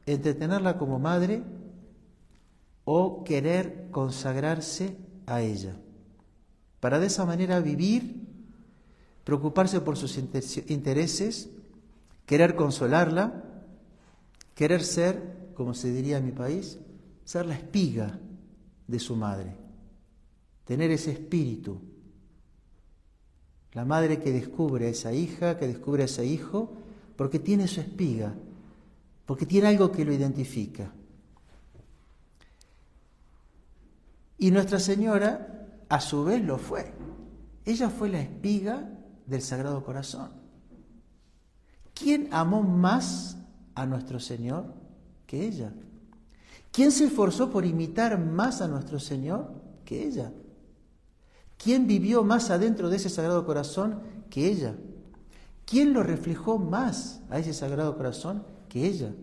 entre 0.05 0.35
tenerla 0.35 0.77
como 0.77 0.99
madre 0.99 1.43
o 2.87 3.25
querer 3.25 3.89
consagrarse 3.91 4.97
a 5.27 5.43
ella, 5.43 5.77
para 6.79 7.01
de 7.01 7.09
esa 7.09 7.27
manera 7.27 7.59
vivir, 7.61 8.25
preocuparse 9.25 9.81
por 9.81 9.97
sus 9.97 10.17
intereses, 10.17 11.51
querer 12.27 12.55
consolarla, 12.55 13.43
querer 14.55 14.85
ser, 14.85 15.51
como 15.55 15.75
se 15.75 15.93
diría 15.93 16.19
en 16.19 16.27
mi 16.27 16.33
país, 16.33 16.79
ser 17.25 17.47
la 17.47 17.55
espiga 17.55 18.21
de 18.87 19.01
su 19.01 19.17
madre, 19.17 19.57
tener 20.65 20.93
ese 20.93 21.11
espíritu. 21.11 21.81
La 23.73 23.85
madre 23.85 24.21
que 24.21 24.31
descubre 24.31 24.87
a 24.87 24.91
esa 24.91 25.13
hija, 25.13 25.59
que 25.59 25.67
descubre 25.67 26.03
a 26.03 26.07
ese 26.07 26.25
hijo, 26.25 26.73
porque 27.17 27.41
tiene 27.41 27.67
su 27.67 27.81
espiga, 27.81 28.33
porque 29.27 29.45
tiene 29.45 29.67
algo 29.67 29.91
que 29.91 30.05
lo 30.05 30.13
identifica. 30.13 30.93
Y 34.39 34.51
Nuestra 34.51 34.79
Señora, 34.79 35.85
a 35.89 36.01
su 36.01 36.25
vez, 36.25 36.45
lo 36.45 36.59
fue. 36.59 36.93
Ella 37.65 37.91
fue 37.91 38.09
la 38.09 38.21
espiga 38.21 38.91
del 39.27 39.43
Sagrado 39.43 39.83
Corazón. 39.85 40.31
¿Quién 41.95 42.29
amó 42.31 42.63
más 42.63 43.39
a 43.75 43.87
nuestro 43.87 44.21
Señor 44.21 44.67
que 45.27 45.47
ella? 45.47 45.73
¿Quién 46.71 46.93
se 46.93 47.07
esforzó 47.07 47.51
por 47.51 47.65
imitar 47.65 48.19
más 48.19 48.61
a 48.61 48.69
nuestro 48.69 49.01
Señor 49.01 49.51
que 49.85 50.07
ella? 50.07 50.33
¿Quién 51.57 51.87
vivió 51.87 52.23
más 52.23 52.51
adentro 52.51 52.91
de 52.91 52.97
ese 52.97 53.09
Sagrado 53.09 53.47
Corazón 53.47 54.01
que 54.29 54.47
ella? 54.47 54.77
¿Quién 55.65 55.95
lo 55.95 56.03
reflejó 56.03 56.59
más 56.59 57.23
a 57.31 57.39
ese 57.39 57.55
Sagrado 57.55 57.97
Corazón 57.97 58.45
que 58.69 58.87
ella? 58.87 59.15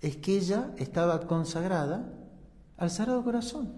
Es 0.00 0.16
que 0.16 0.38
ella 0.38 0.72
estaba 0.78 1.20
consagrada 1.26 2.10
al 2.82 2.90
Sagrado 2.90 3.22
Corazón. 3.22 3.72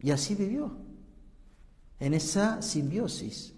Y 0.00 0.10
así 0.10 0.34
vivió, 0.34 0.74
en 2.00 2.14
esa 2.14 2.62
simbiosis. 2.62 3.54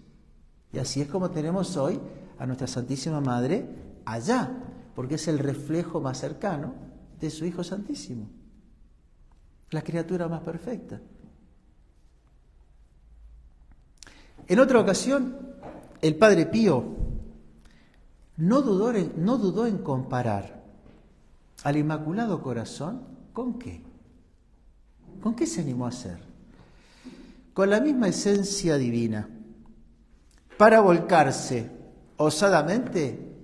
Y 0.73 0.79
así 0.79 0.99
es 0.99 1.07
como 1.07 1.31
tenemos 1.31 1.77
hoy 1.77 1.97
a 2.37 2.45
nuestra 2.45 2.67
Santísima 2.67 3.21
Madre 3.21 3.67
allá, 4.03 4.51
porque 4.95 5.15
es 5.15 5.29
el 5.29 5.39
reflejo 5.39 6.01
más 6.01 6.19
cercano 6.19 6.73
de 7.21 7.29
su 7.29 7.45
Hijo 7.45 7.63
Santísimo, 7.63 8.29
la 9.71 9.81
criatura 9.81 10.27
más 10.27 10.41
perfecta. 10.41 10.99
En 14.45 14.59
otra 14.59 14.79
ocasión, 14.79 15.37
el 16.01 16.17
Padre 16.17 16.47
Pío 16.47 16.83
no 18.35 18.61
dudó 18.61 18.91
en, 18.91 19.13
no 19.23 19.37
dudó 19.37 19.67
en 19.67 19.77
comparar 19.77 20.58
al 21.63 21.77
Inmaculado 21.77 22.41
Corazón 22.41 23.01
con 23.33 23.59
qué. 23.59 23.83
¿Con 25.21 25.35
qué 25.35 25.45
se 25.45 25.61
animó 25.61 25.85
a 25.85 25.89
hacer? 25.89 26.19
Con 27.53 27.69
la 27.69 27.81
misma 27.81 28.07
esencia 28.07 28.77
divina, 28.77 29.29
para 30.57 30.81
volcarse 30.81 31.69
osadamente 32.17 33.35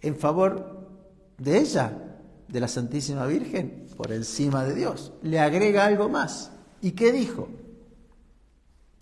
en 0.00 0.16
favor 0.16 0.88
de 1.38 1.58
ella, 1.58 1.98
de 2.48 2.60
la 2.60 2.68
Santísima 2.68 3.26
Virgen, 3.26 3.86
por 3.96 4.12
encima 4.12 4.64
de 4.64 4.74
Dios. 4.74 5.12
Le 5.22 5.40
agrega 5.40 5.86
algo 5.86 6.08
más. 6.08 6.52
¿Y 6.80 6.92
qué 6.92 7.12
dijo? 7.12 7.48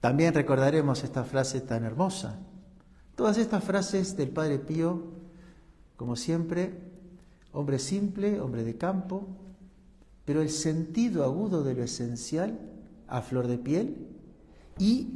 También 0.00 0.34
recordaremos 0.34 1.02
esta 1.04 1.24
frase 1.24 1.60
tan 1.60 1.84
hermosa. 1.84 2.38
Todas 3.16 3.38
estas 3.38 3.64
frases 3.64 4.16
del 4.16 4.30
Padre 4.30 4.58
Pío, 4.58 5.02
como 5.96 6.16
siempre, 6.16 6.89
hombre 7.52 7.78
simple, 7.78 8.40
hombre 8.40 8.64
de 8.64 8.76
campo, 8.76 9.26
pero 10.24 10.42
el 10.42 10.50
sentido 10.50 11.24
agudo 11.24 11.62
de 11.62 11.74
lo 11.74 11.82
esencial 11.82 12.58
a 13.08 13.22
flor 13.22 13.48
de 13.48 13.58
piel 13.58 14.06
y 14.78 15.08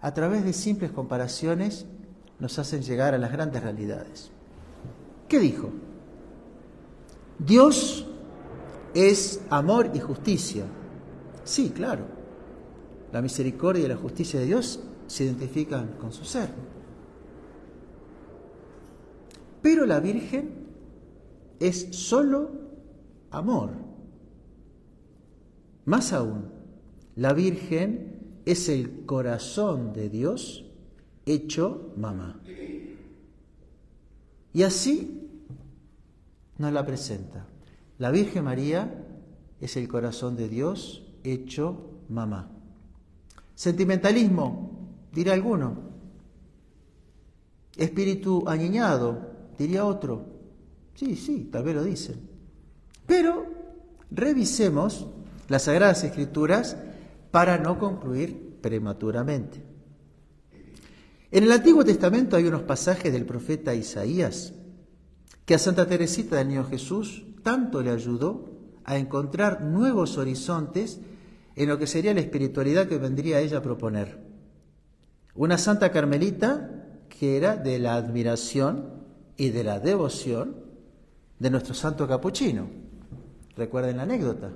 a 0.00 0.14
través 0.14 0.44
de 0.44 0.52
simples 0.52 0.90
comparaciones 0.90 1.86
nos 2.38 2.58
hacen 2.58 2.82
llegar 2.82 3.14
a 3.14 3.18
las 3.18 3.32
grandes 3.32 3.62
realidades. 3.62 4.30
¿Qué 5.28 5.38
dijo? 5.38 5.70
Dios 7.38 8.06
es 8.94 9.40
amor 9.50 9.90
y 9.94 10.00
justicia. 10.00 10.64
Sí, 11.44 11.70
claro. 11.70 12.04
La 13.12 13.20
misericordia 13.22 13.84
y 13.84 13.88
la 13.88 13.96
justicia 13.96 14.40
de 14.40 14.46
Dios 14.46 14.80
se 15.06 15.24
identifican 15.24 15.96
con 16.00 16.12
su 16.12 16.24
ser. 16.24 16.50
Pero 19.62 19.86
la 19.86 20.00
Virgen 20.00 20.65
es 21.60 21.88
solo 21.92 22.50
amor. 23.30 23.72
Más 25.84 26.12
aún, 26.12 26.50
la 27.14 27.32
Virgen 27.32 28.40
es 28.44 28.68
el 28.68 29.04
corazón 29.06 29.92
de 29.92 30.08
Dios 30.08 30.64
hecho 31.24 31.92
mamá. 31.96 32.40
Y 34.52 34.62
así 34.62 35.28
nos 36.58 36.72
la 36.72 36.84
presenta. 36.84 37.46
La 37.98 38.10
Virgen 38.10 38.44
María 38.44 39.04
es 39.60 39.76
el 39.76 39.88
corazón 39.88 40.36
de 40.36 40.48
Dios 40.48 41.02
hecho 41.24 42.00
mamá. 42.08 42.50
Sentimentalismo, 43.54 44.90
dirá 45.12 45.32
alguno. 45.32 45.76
Espíritu 47.76 48.44
añeñado, 48.46 49.30
diría 49.58 49.84
otro. 49.84 50.35
Sí, 50.96 51.14
sí, 51.14 51.48
tal 51.52 51.62
vez 51.62 51.74
lo 51.74 51.84
dicen. 51.84 52.16
Pero 53.06 53.46
revisemos 54.10 55.06
las 55.48 55.64
Sagradas 55.64 56.02
Escrituras 56.04 56.76
para 57.30 57.58
no 57.58 57.78
concluir 57.78 58.58
prematuramente. 58.62 59.62
En 61.30 61.44
el 61.44 61.52
Antiguo 61.52 61.84
Testamento 61.84 62.36
hay 62.36 62.46
unos 62.46 62.62
pasajes 62.62 63.12
del 63.12 63.26
profeta 63.26 63.74
Isaías 63.74 64.54
que 65.44 65.54
a 65.54 65.58
Santa 65.58 65.86
Teresita 65.86 66.36
del 66.36 66.48
Niño 66.48 66.64
Jesús 66.64 67.24
tanto 67.42 67.82
le 67.82 67.90
ayudó 67.90 68.50
a 68.84 68.96
encontrar 68.96 69.62
nuevos 69.62 70.16
horizontes 70.16 71.00
en 71.56 71.68
lo 71.68 71.78
que 71.78 71.86
sería 71.86 72.14
la 72.14 72.20
espiritualidad 72.20 72.88
que 72.88 72.98
vendría 72.98 73.40
ella 73.40 73.58
a 73.58 73.62
proponer. 73.62 74.18
Una 75.34 75.58
santa 75.58 75.92
carmelita 75.92 77.02
que 77.08 77.36
era 77.36 77.56
de 77.56 77.78
la 77.78 77.96
admiración 77.96 79.04
y 79.36 79.50
de 79.50 79.64
la 79.64 79.78
devoción 79.78 80.65
de 81.38 81.50
nuestro 81.50 81.74
santo 81.74 82.06
capuchino. 82.06 82.66
Recuerden 83.56 83.96
la 83.96 84.04
anécdota. 84.04 84.50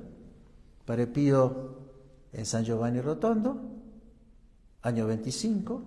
Padre 0.84 1.06
Pío 1.06 1.76
en 2.32 2.46
San 2.46 2.64
Giovanni 2.64 3.00
Rotondo, 3.00 3.60
año 4.82 5.06
25, 5.06 5.82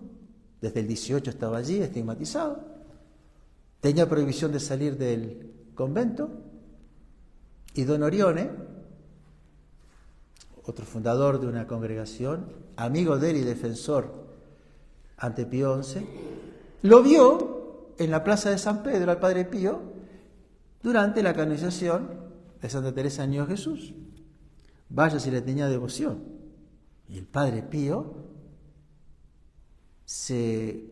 desde 0.62 0.80
el 0.80 0.88
18 0.88 1.30
estaba 1.30 1.58
allí 1.58 1.80
estigmatizado, 1.80 2.60
tenía 3.82 4.08
prohibición 4.08 4.52
de 4.52 4.60
salir 4.60 4.98
del 4.98 5.52
convento 5.76 6.30
y 7.74 7.84
don 7.84 8.04
Orione, 8.04 8.50
otro 10.66 10.86
fundador 10.86 11.42
de 11.42 11.48
una 11.48 11.68
congregación, 11.68 12.46
amigo 12.78 13.18
de 13.18 13.32
él 13.32 13.38
y 13.38 13.42
defensor 13.42 14.24
ante 15.18 15.46
Pío 15.46 15.82
XI, 15.84 16.08
lo 16.84 17.04
vio 17.04 17.94
en 17.98 18.12
la 18.12 18.24
plaza 18.24 18.50
de 18.50 18.58
San 18.58 18.84
Pedro 18.84 19.12
al 19.12 19.20
Padre 19.20 19.46
Pío 19.46 19.93
durante 20.84 21.24
la 21.24 21.34
canonización 21.34 22.10
de 22.62 22.70
Santa 22.70 22.94
Teresa 22.94 23.26
Niño 23.26 23.48
Jesús. 23.48 23.94
Vaya 24.90 25.20
si 25.20 25.32
le 25.32 25.42
tenía 25.42 25.68
devoción. 25.68 26.22
Y 27.08 27.18
el 27.18 27.26
Padre 27.26 27.64
Pío 27.64 28.14
se, 30.06 30.92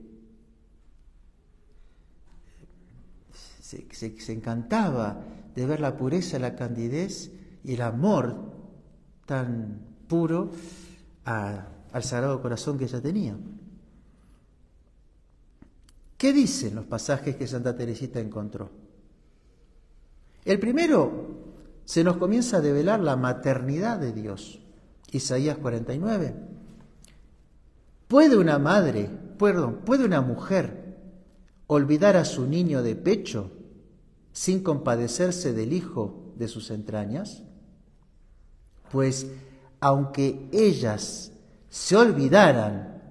se, 3.62 4.34
encantaba 4.34 5.24
de 5.54 5.66
ver 5.66 5.82
la 5.82 5.98
pureza, 5.98 6.40
la 6.40 6.56
candidez 6.56 7.32
y 7.64 7.74
el 7.74 7.82
amor 7.82 8.52
tan 9.26 9.82
puro 10.08 10.52
al 11.26 12.04
Sagrado 12.04 12.42
Corazón 12.42 12.78
que 12.78 12.86
ella 12.86 13.02
tenía. 13.02 13.38
¿Qué 16.18 16.34
dicen 16.34 16.76
los 16.76 16.86
pasajes 16.86 17.36
que 17.36 17.48
Santa 17.48 17.76
Teresita 17.76 18.20
encontró? 18.20 18.81
El 20.46 20.60
primero 20.60 21.28
se 21.86 22.04
nos 22.04 22.18
comienza 22.18 22.58
a 22.58 22.62
develar 22.62 23.00
la 23.00 23.16
maternidad 23.16 24.00
de 24.00 24.14
Dios. 24.14 24.60
Isaías 25.12 25.58
49. 25.58 26.36
¿Puede 28.08 28.38
una 28.38 28.60
madre, 28.60 29.10
perdón, 29.38 29.82
puede 29.86 30.06
una 30.06 30.22
mujer 30.22 30.98
olvidar 31.68 32.18
a 32.18 32.26
su 32.26 32.48
niño 32.48 32.84
de 32.84 32.96
pecho 32.96 33.52
sin 34.32 34.64
compadecerse 34.64 35.54
del 35.54 35.74
hijo 35.74 36.34
de 36.36 36.48
sus 36.48 36.72
entrañas? 36.72 37.44
pues 38.92 39.32
aunque 39.80 40.50
ellas 40.52 41.32
se 41.70 41.96
olvidaran 41.96 43.02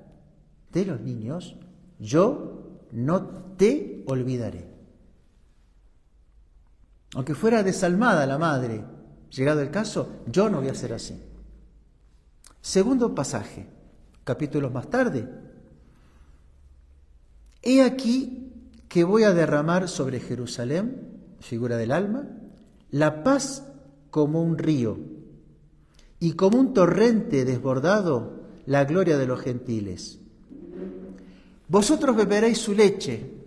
de 0.73 0.85
los 0.85 1.01
niños, 1.01 1.57
yo 1.99 2.83
no 2.93 3.27
te 3.57 4.05
olvidaré. 4.07 4.70
Aunque 7.15 7.35
fuera 7.35 7.63
desalmada 7.63 8.27
la 8.27 8.39
madre, 8.39 8.85
llegado 9.31 9.61
el 9.61 9.71
caso, 9.71 10.23
yo 10.27 10.49
no 10.49 10.61
voy 10.61 10.69
a 10.69 10.75
ser 10.75 10.93
así. 10.93 11.21
Segundo 12.61 13.15
pasaje, 13.15 13.67
capítulos 14.25 14.73
más 14.73 14.89
tarde. 14.89 15.29
He 17.63 17.83
aquí 17.83 18.53
que 18.89 19.05
voy 19.05 19.25
a 19.25 19.33
derramar 19.33 19.89
sobre 19.89 20.21
Jerusalén, 20.21 21.37
figura 21.41 21.77
del 21.77 21.93
alma, 21.93 22.29
la 22.91 23.23
paz 23.23 23.65
como 24.11 24.43
un 24.43 24.59
río 24.59 24.99
y 26.19 26.33
como 26.33 26.59
un 26.59 26.75
torrente 26.75 27.45
desbordado 27.45 28.41
la 28.67 28.85
gloria 28.85 29.17
de 29.17 29.27
los 29.27 29.41
gentiles. 29.41 30.19
Vosotros 31.69 32.17
beberéis 32.17 32.59
su 32.59 32.75
leche, 32.75 33.40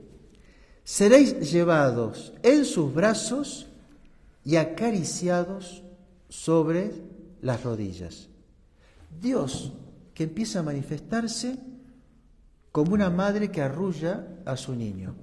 seréis 0.83 1.51
llevados 1.51 2.33
en 2.43 2.65
sus 2.65 2.93
brazos 2.93 3.67
y 4.43 4.57
acariciados 4.57 5.83
sobre 6.29 6.91
las 7.41 7.63
rodillas. 7.63 8.27
Dios 9.21 9.71
que 10.13 10.23
empieza 10.23 10.59
a 10.59 10.63
manifestarse 10.63 11.57
como 12.71 12.93
una 12.93 13.09
madre 13.09 13.51
que 13.51 13.61
arrulla 13.61 14.27
a 14.45 14.57
su 14.57 14.75
niño, 14.75 15.15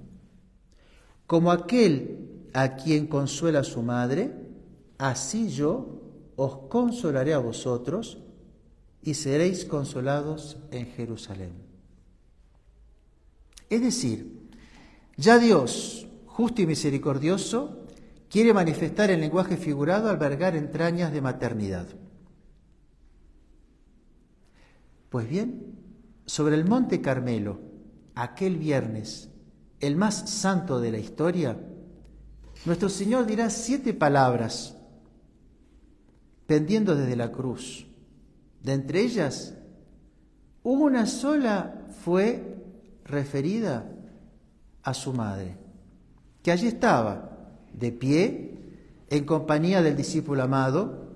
como 1.27 1.51
aquel 1.51 2.47
a 2.53 2.75
quien 2.75 3.07
consuela 3.07 3.63
su 3.63 3.81
madre, 3.81 4.33
así 4.97 5.49
yo 5.49 6.01
os 6.35 6.55
consolaré 6.69 7.33
a 7.33 7.39
vosotros 7.39 8.17
y 9.03 9.13
seréis 9.13 9.65
consolados 9.65 10.57
en 10.71 10.87
Jerusalén. 10.87 11.53
Es 13.69 13.81
decir, 13.81 14.40
ya 15.21 15.37
Dios, 15.37 16.07
justo 16.25 16.63
y 16.63 16.65
misericordioso, 16.65 17.85
quiere 18.27 18.53
manifestar 18.53 19.11
en 19.11 19.21
lenguaje 19.21 19.55
figurado 19.55 20.09
albergar 20.09 20.55
entrañas 20.55 21.13
de 21.13 21.21
maternidad. 21.21 21.85
Pues 25.09 25.29
bien, 25.29 25.75
sobre 26.25 26.55
el 26.55 26.65
monte 26.65 27.01
Carmelo, 27.01 27.59
aquel 28.15 28.57
viernes, 28.57 29.29
el 29.79 29.95
más 29.95 30.27
santo 30.27 30.79
de 30.79 30.91
la 30.91 30.97
historia, 30.97 31.55
nuestro 32.65 32.89
Señor 32.89 33.27
dirá 33.27 33.51
siete 33.51 33.93
palabras 33.93 34.75
pendiendo 36.47 36.95
desde 36.95 37.15
la 37.15 37.31
cruz. 37.31 37.85
De 38.63 38.73
entre 38.73 39.01
ellas, 39.01 39.53
una 40.63 41.05
sola 41.05 41.85
fue 42.03 42.57
referida 43.05 44.00
a 44.83 44.93
su 44.93 45.13
madre, 45.13 45.57
que 46.43 46.51
allí 46.51 46.67
estaba, 46.67 47.29
de 47.73 47.91
pie, 47.91 48.51
en 49.09 49.25
compañía 49.25 49.81
del 49.81 49.95
discípulo 49.95 50.43
amado 50.43 51.11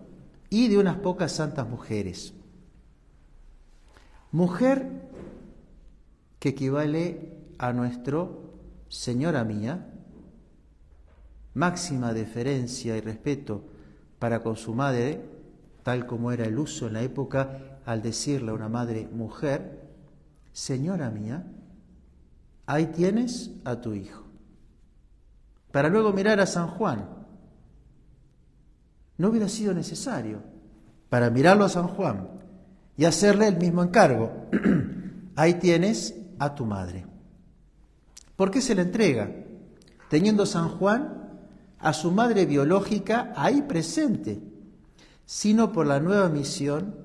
y 0.49 0.67
de 0.67 0.78
unas 0.78 0.97
pocas 0.97 1.32
santas 1.32 1.67
mujeres. 1.67 2.34
Mujer 4.32 4.86
que 6.39 6.49
equivale 6.49 7.38
a 7.58 7.73
nuestro 7.73 8.43
Señora 8.88 9.43
mía, 9.43 9.93
máxima 11.54 12.13
deferencia 12.13 12.95
y 12.95 13.01
respeto 13.01 13.63
para 14.19 14.43
con 14.43 14.56
su 14.56 14.73
madre, 14.73 15.21
tal 15.84 16.06
como 16.06 16.32
era 16.32 16.45
el 16.45 16.60
uso 16.60 16.88
en 16.88 16.93
la 16.93 17.01
época 17.01 17.80
al 17.86 18.01
decirle 18.01 18.51
a 18.51 18.54
una 18.54 18.69
madre 18.69 19.08
mujer, 19.12 19.82
Señora 20.51 21.10
mía, 21.10 21.45
ahí 22.65 22.88
tienes 22.88 23.51
a 23.63 23.80
tu 23.82 23.93
hijo. 23.93 24.23
Para 25.71 25.89
luego 25.89 26.13
mirar 26.13 26.39
a 26.39 26.45
San 26.45 26.67
Juan. 26.67 27.10
No 29.17 29.30
hubiera 29.30 29.49
sido 29.49 29.73
necesario 29.73 30.41
para 31.10 31.30
mirarlo 31.30 31.65
a 31.65 31.69
San 31.69 31.88
Juan 31.88 32.28
y 32.97 33.06
hacerle 33.06 33.47
el 33.47 33.58
mismo 33.58 33.84
encargo. 33.84 34.32
Ahí 35.36 35.56
tienes 35.56 36.15
a 36.39 36.56
tu 36.56 36.65
madre. 36.65 37.06
¿Por 38.36 38.51
qué 38.51 38.62
se 38.62 38.75
le 38.75 38.82
entrega? 38.82 39.30
Teniendo 40.10 40.45
San 40.45 40.69
Juan 40.69 41.25
a 41.80 41.93
su 41.93 42.12
madre 42.12 42.45
biológica 42.45 43.34
ahí 43.36 43.62
presente, 43.62 44.41
sino 45.25 45.71
por 45.71 45.86
la 45.88 45.99
nueva 45.99 46.30
misión 46.30 46.95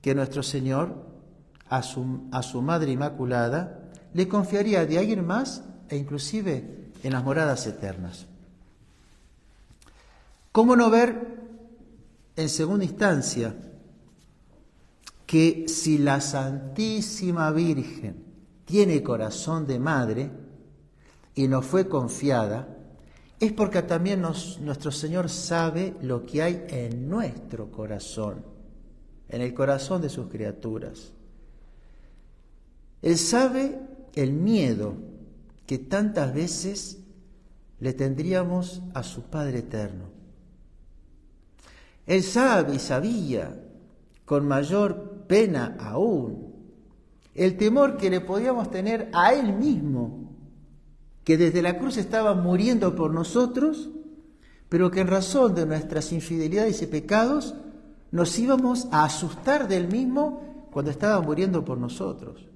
que 0.00 0.14
nuestro 0.14 0.42
Señor 0.42 0.94
a 1.68 1.82
su, 1.82 2.28
a 2.30 2.42
su 2.42 2.62
madre 2.62 2.92
inmaculada 2.92 3.83
le 4.14 4.28
confiaría 4.28 4.86
de 4.86 4.98
alguien 4.98 5.26
más 5.26 5.62
e 5.88 5.96
inclusive 5.96 6.92
en 7.02 7.12
las 7.12 7.22
moradas 7.22 7.66
eternas. 7.66 8.26
¿Cómo 10.52 10.76
no 10.76 10.88
ver 10.88 11.42
en 12.36 12.48
segunda 12.48 12.84
instancia 12.84 13.54
que 15.26 15.66
si 15.68 15.98
la 15.98 16.20
Santísima 16.20 17.50
Virgen 17.50 18.24
tiene 18.64 19.02
corazón 19.02 19.66
de 19.66 19.78
madre 19.78 20.30
y 21.34 21.48
nos 21.48 21.66
fue 21.66 21.88
confiada, 21.88 22.68
es 23.40 23.52
porque 23.52 23.82
también 23.82 24.22
nuestro 24.22 24.92
Señor 24.92 25.28
sabe 25.28 25.96
lo 26.02 26.24
que 26.24 26.42
hay 26.42 26.64
en 26.68 27.08
nuestro 27.08 27.70
corazón, 27.70 28.44
en 29.28 29.40
el 29.40 29.52
corazón 29.52 30.00
de 30.00 30.08
sus 30.08 30.28
criaturas. 30.28 31.12
Él 33.02 33.18
sabe 33.18 33.78
el 34.22 34.32
miedo 34.32 34.94
que 35.66 35.78
tantas 35.78 36.34
veces 36.34 36.98
le 37.80 37.92
tendríamos 37.92 38.82
a 38.94 39.02
su 39.02 39.22
Padre 39.22 39.58
Eterno. 39.58 40.04
Él 42.06 42.22
sabe 42.22 42.76
y 42.76 42.78
sabía 42.78 43.60
con 44.24 44.46
mayor 44.46 45.24
pena 45.26 45.76
aún, 45.78 46.52
el 47.34 47.56
temor 47.56 47.96
que 47.96 48.10
le 48.10 48.20
podíamos 48.20 48.70
tener 48.70 49.10
a 49.12 49.34
Él 49.34 49.54
mismo, 49.54 50.30
que 51.24 51.36
desde 51.36 51.62
la 51.62 51.78
cruz 51.78 51.96
estaba 51.96 52.34
muriendo 52.34 52.94
por 52.94 53.12
nosotros, 53.12 53.90
pero 54.68 54.90
que 54.90 55.00
en 55.00 55.08
razón 55.08 55.54
de 55.54 55.66
nuestras 55.66 56.12
infidelidades 56.12 56.82
y 56.82 56.86
pecados 56.86 57.54
nos 58.10 58.38
íbamos 58.38 58.86
a 58.92 59.04
asustar 59.04 59.66
del 59.66 59.88
mismo 59.88 60.68
cuando 60.70 60.90
estaba 60.90 61.20
muriendo 61.20 61.64
por 61.64 61.78
nosotros. 61.78 62.46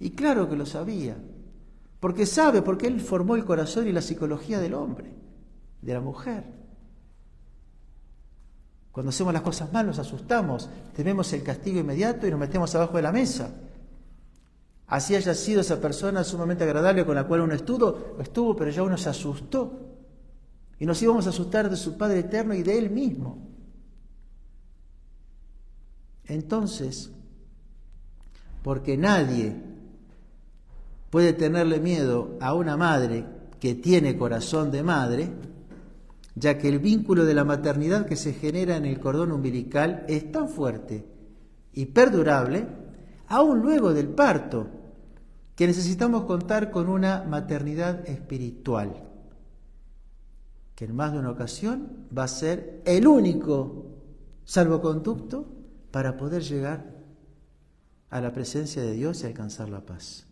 Y 0.00 0.10
claro 0.10 0.48
que 0.48 0.56
lo 0.56 0.66
sabía, 0.66 1.16
porque 2.00 2.26
sabe, 2.26 2.62
porque 2.62 2.86
Él 2.86 3.00
formó 3.00 3.36
el 3.36 3.44
corazón 3.44 3.88
y 3.88 3.92
la 3.92 4.02
psicología 4.02 4.60
del 4.60 4.74
hombre, 4.74 5.12
de 5.82 5.94
la 5.94 6.00
mujer. 6.00 6.44
Cuando 8.92 9.10
hacemos 9.10 9.32
las 9.32 9.42
cosas 9.42 9.72
mal 9.72 9.86
nos 9.86 9.98
asustamos, 9.98 10.68
tememos 10.94 11.32
el 11.32 11.42
castigo 11.42 11.78
inmediato 11.80 12.26
y 12.26 12.30
nos 12.30 12.40
metemos 12.40 12.74
abajo 12.74 12.96
de 12.96 13.02
la 13.02 13.12
mesa. 13.12 13.50
Así 14.88 15.14
haya 15.14 15.34
sido 15.34 15.60
esa 15.60 15.80
persona 15.80 16.24
sumamente 16.24 16.64
agradable 16.64 17.04
con 17.04 17.14
la 17.14 17.24
cual 17.24 17.42
uno 17.42 17.54
estuvo, 17.54 18.16
estuvo, 18.20 18.56
pero 18.56 18.70
ya 18.70 18.82
uno 18.82 18.96
se 18.96 19.10
asustó. 19.10 19.96
Y 20.78 20.86
nos 20.86 21.02
íbamos 21.02 21.26
a 21.26 21.30
asustar 21.30 21.68
de 21.68 21.76
su 21.76 21.98
Padre 21.98 22.20
Eterno 22.20 22.54
y 22.54 22.62
de 22.62 22.78
Él 22.78 22.90
mismo. 22.90 23.46
Entonces, 26.24 27.10
porque 28.62 28.96
nadie 28.96 29.67
puede 31.10 31.32
tenerle 31.32 31.80
miedo 31.80 32.36
a 32.40 32.54
una 32.54 32.76
madre 32.76 33.24
que 33.60 33.74
tiene 33.74 34.16
corazón 34.16 34.70
de 34.70 34.82
madre, 34.82 35.30
ya 36.34 36.58
que 36.58 36.68
el 36.68 36.78
vínculo 36.78 37.24
de 37.24 37.34
la 37.34 37.44
maternidad 37.44 38.06
que 38.06 38.16
se 38.16 38.32
genera 38.32 38.76
en 38.76 38.84
el 38.84 39.00
cordón 39.00 39.32
umbilical 39.32 40.04
es 40.08 40.30
tan 40.30 40.48
fuerte 40.48 41.04
y 41.72 41.86
perdurable, 41.86 42.66
aún 43.26 43.60
luego 43.60 43.92
del 43.92 44.08
parto, 44.08 44.68
que 45.56 45.66
necesitamos 45.66 46.24
contar 46.24 46.70
con 46.70 46.88
una 46.88 47.24
maternidad 47.24 48.08
espiritual, 48.08 49.08
que 50.76 50.84
en 50.84 50.94
más 50.94 51.12
de 51.12 51.18
una 51.18 51.30
ocasión 51.30 52.06
va 52.16 52.24
a 52.24 52.28
ser 52.28 52.82
el 52.84 53.08
único 53.08 53.86
salvoconducto 54.44 55.46
para 55.90 56.16
poder 56.16 56.42
llegar 56.42 56.94
a 58.10 58.20
la 58.20 58.32
presencia 58.32 58.82
de 58.82 58.92
Dios 58.92 59.22
y 59.22 59.26
alcanzar 59.26 59.68
la 59.68 59.84
paz. 59.84 60.27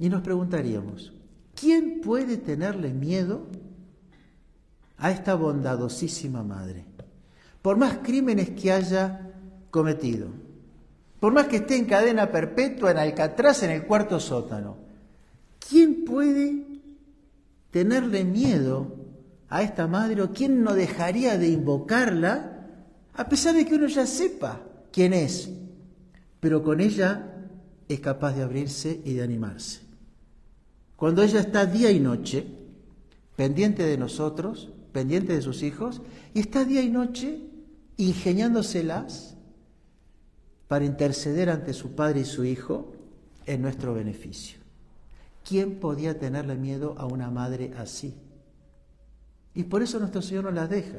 Y 0.00 0.08
nos 0.08 0.22
preguntaríamos, 0.22 1.12
¿Quién 1.60 2.00
puede 2.00 2.38
tenerle 2.38 2.94
miedo 2.94 3.46
a 4.96 5.10
esta 5.10 5.34
bondadosísima 5.34 6.42
madre? 6.42 6.86
Por 7.60 7.76
más 7.76 7.98
crímenes 8.02 8.50
que 8.50 8.72
haya 8.72 9.30
cometido, 9.70 10.28
por 11.20 11.34
más 11.34 11.48
que 11.48 11.56
esté 11.56 11.76
en 11.76 11.84
cadena 11.84 12.32
perpetua 12.32 12.92
en 12.92 12.96
Alcatraz 12.96 13.62
en 13.62 13.72
el 13.72 13.86
cuarto 13.86 14.18
sótano, 14.20 14.78
¿quién 15.68 16.06
puede 16.06 16.64
tenerle 17.70 18.24
miedo 18.24 18.96
a 19.50 19.62
esta 19.62 19.86
madre 19.86 20.22
o 20.22 20.32
quién 20.32 20.62
no 20.62 20.72
dejaría 20.72 21.36
de 21.36 21.48
invocarla 21.48 22.68
a 23.12 23.28
pesar 23.28 23.54
de 23.54 23.66
que 23.66 23.74
uno 23.74 23.86
ya 23.86 24.06
sepa 24.06 24.62
quién 24.90 25.12
es? 25.12 25.50
Pero 26.40 26.62
con 26.62 26.80
ella 26.80 27.34
es 27.86 28.00
capaz 28.00 28.32
de 28.32 28.44
abrirse 28.44 29.02
y 29.04 29.12
de 29.12 29.22
animarse 29.22 29.89
cuando 31.00 31.22
ella 31.22 31.40
está 31.40 31.64
día 31.64 31.90
y 31.90 31.98
noche 31.98 32.46
pendiente 33.34 33.84
de 33.84 33.96
nosotros, 33.96 34.68
pendiente 34.92 35.32
de 35.32 35.40
sus 35.40 35.62
hijos, 35.62 36.02
y 36.34 36.40
está 36.40 36.66
día 36.66 36.82
y 36.82 36.90
noche 36.90 37.40
ingeniándoselas 37.96 39.34
para 40.68 40.84
interceder 40.84 41.48
ante 41.48 41.72
su 41.72 41.94
padre 41.94 42.20
y 42.20 42.24
su 42.26 42.44
hijo 42.44 42.92
en 43.46 43.62
nuestro 43.62 43.94
beneficio. 43.94 44.58
¿Quién 45.42 45.80
podía 45.80 46.18
tenerle 46.18 46.54
miedo 46.56 46.94
a 46.98 47.06
una 47.06 47.30
madre 47.30 47.72
así? 47.78 48.14
Y 49.54 49.62
por 49.62 49.82
eso 49.82 49.98
nuestro 50.00 50.20
Señor 50.20 50.44
nos 50.44 50.54
las 50.54 50.68
deja, 50.68 50.98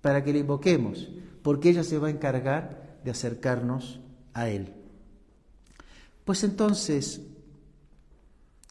para 0.00 0.22
que 0.22 0.32
le 0.32 0.38
invoquemos, 0.38 1.08
porque 1.42 1.70
ella 1.70 1.82
se 1.82 1.98
va 1.98 2.06
a 2.06 2.12
encargar 2.12 3.00
de 3.02 3.10
acercarnos 3.10 3.98
a 4.32 4.48
Él. 4.48 4.72
Pues 6.24 6.44
entonces, 6.44 7.20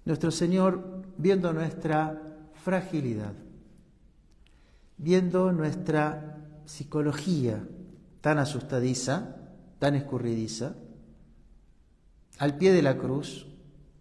nuestro 0.05 0.31
Señor, 0.31 1.03
viendo 1.17 1.53
nuestra 1.53 2.21
fragilidad, 2.53 3.33
viendo 4.97 5.51
nuestra 5.51 6.37
psicología 6.65 7.63
tan 8.21 8.37
asustadiza, 8.37 9.35
tan 9.79 9.95
escurridiza, 9.95 10.75
al 12.37 12.57
pie 12.57 12.71
de 12.73 12.81
la 12.81 12.97
cruz 12.97 13.47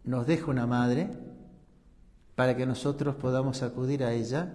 nos 0.04 0.26
deja 0.26 0.50
una 0.50 0.66
madre 0.66 1.10
para 2.34 2.56
que 2.56 2.66
nosotros 2.66 3.16
podamos 3.16 3.62
acudir 3.62 4.04
a 4.04 4.12
ella 4.12 4.54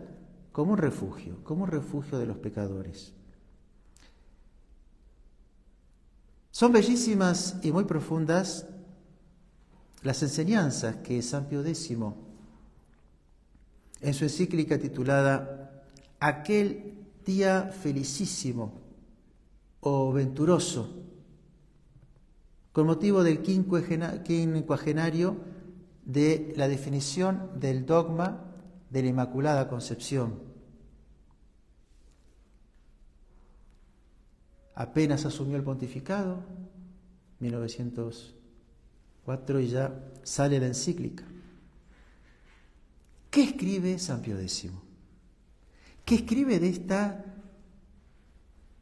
como 0.51 0.71
un 0.71 0.77
refugio, 0.77 1.43
como 1.43 1.63
un 1.63 1.69
refugio 1.69 2.17
de 2.17 2.25
los 2.25 2.37
pecadores. 2.37 3.13
Son 6.51 6.71
bellísimas 6.71 7.57
y 7.63 7.71
muy 7.71 7.83
profundas 7.85 8.67
las 10.03 10.21
enseñanzas 10.21 10.97
que 10.97 11.21
San 11.21 11.47
Pío 11.47 11.65
X, 11.65 11.89
en 14.01 14.13
su 14.13 14.25
encíclica 14.25 14.77
titulada 14.77 15.85
Aquel 16.19 17.07
día 17.25 17.71
felicísimo 17.71 18.81
o 19.79 20.11
venturoso, 20.11 21.03
con 22.73 22.85
motivo 22.85 23.23
del 23.23 23.41
quincuagenario 23.41 25.37
de 26.05 26.53
la 26.57 26.67
definición 26.67 27.59
del 27.59 27.85
dogma 27.85 28.43
de 28.89 29.03
la 29.03 29.09
Inmaculada 29.09 29.69
Concepción. 29.69 30.39
Apenas 34.75 35.25
asumió 35.25 35.55
el 35.55 35.63
pontificado, 35.63 36.43
1904, 39.25 39.59
y 39.59 39.67
ya 39.67 39.93
sale 40.23 40.59
la 40.59 40.67
encíclica. 40.67 41.23
¿Qué 43.29 43.43
escribe 43.43 43.97
San 43.97 44.21
Pío 44.21 44.39
X? 44.39 44.69
¿Qué 46.05 46.15
escribe 46.15 46.59
de 46.59 46.69
esta 46.69 47.25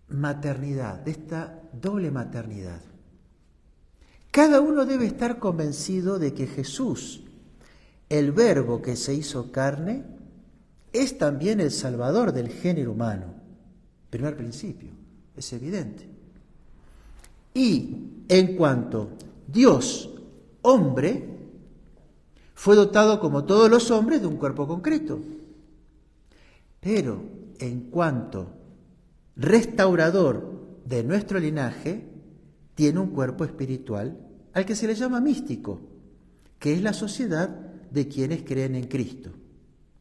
maternidad, 0.10 1.00
de 1.00 1.12
esta 1.12 1.62
doble 1.72 2.12
maternidad? 2.12 2.82
Cada 4.32 4.62
uno 4.62 4.86
debe 4.86 5.06
estar 5.06 5.40
convencido 5.40 6.18
de 6.18 6.34
que 6.34 6.48
Jesús, 6.48 7.24
el 8.10 8.32
verbo 8.32 8.82
que 8.82 8.96
se 8.96 9.14
hizo 9.14 9.52
carne, 9.52 10.04
es 10.94 11.18
también 11.18 11.60
el 11.60 11.72
salvador 11.72 12.34
del 12.34 12.50
género 12.50 12.92
humano. 12.92 13.34
Primer 14.10 14.36
principio, 14.36 14.90
es 15.36 15.54
evidente. 15.54 16.10
Y 17.54 18.24
en 18.28 18.56
cuanto 18.56 19.12
Dios, 19.48 20.10
hombre, 20.62 21.32
fue 22.54 22.76
dotado 22.76 23.20
como 23.20 23.46
todos 23.46 23.70
los 23.70 23.90
hombres 23.92 24.22
de 24.22 24.28
un 24.28 24.38
cuerpo 24.38 24.68
concreto. 24.68 25.20
Pero 26.80 27.22
en 27.60 27.90
cuanto 27.90 28.48
restaurador 29.36 30.62
de 30.86 31.04
nuestro 31.04 31.40
linaje, 31.40 32.08
tiene 32.76 33.00
un 33.00 33.12
cuerpo 33.12 33.46
espiritual 33.46 34.18
al 34.54 34.66
que 34.66 34.76
se 34.76 34.88
le 34.88 34.96
llama 34.96 35.22
místico, 35.22 35.80
que 36.60 36.74
es 36.74 36.82
la 36.82 36.94
sociedad 36.94 37.50
de 37.50 38.08
quienes 38.08 38.44
creen 38.44 38.76
en 38.76 38.88
Cristo. 38.88 39.32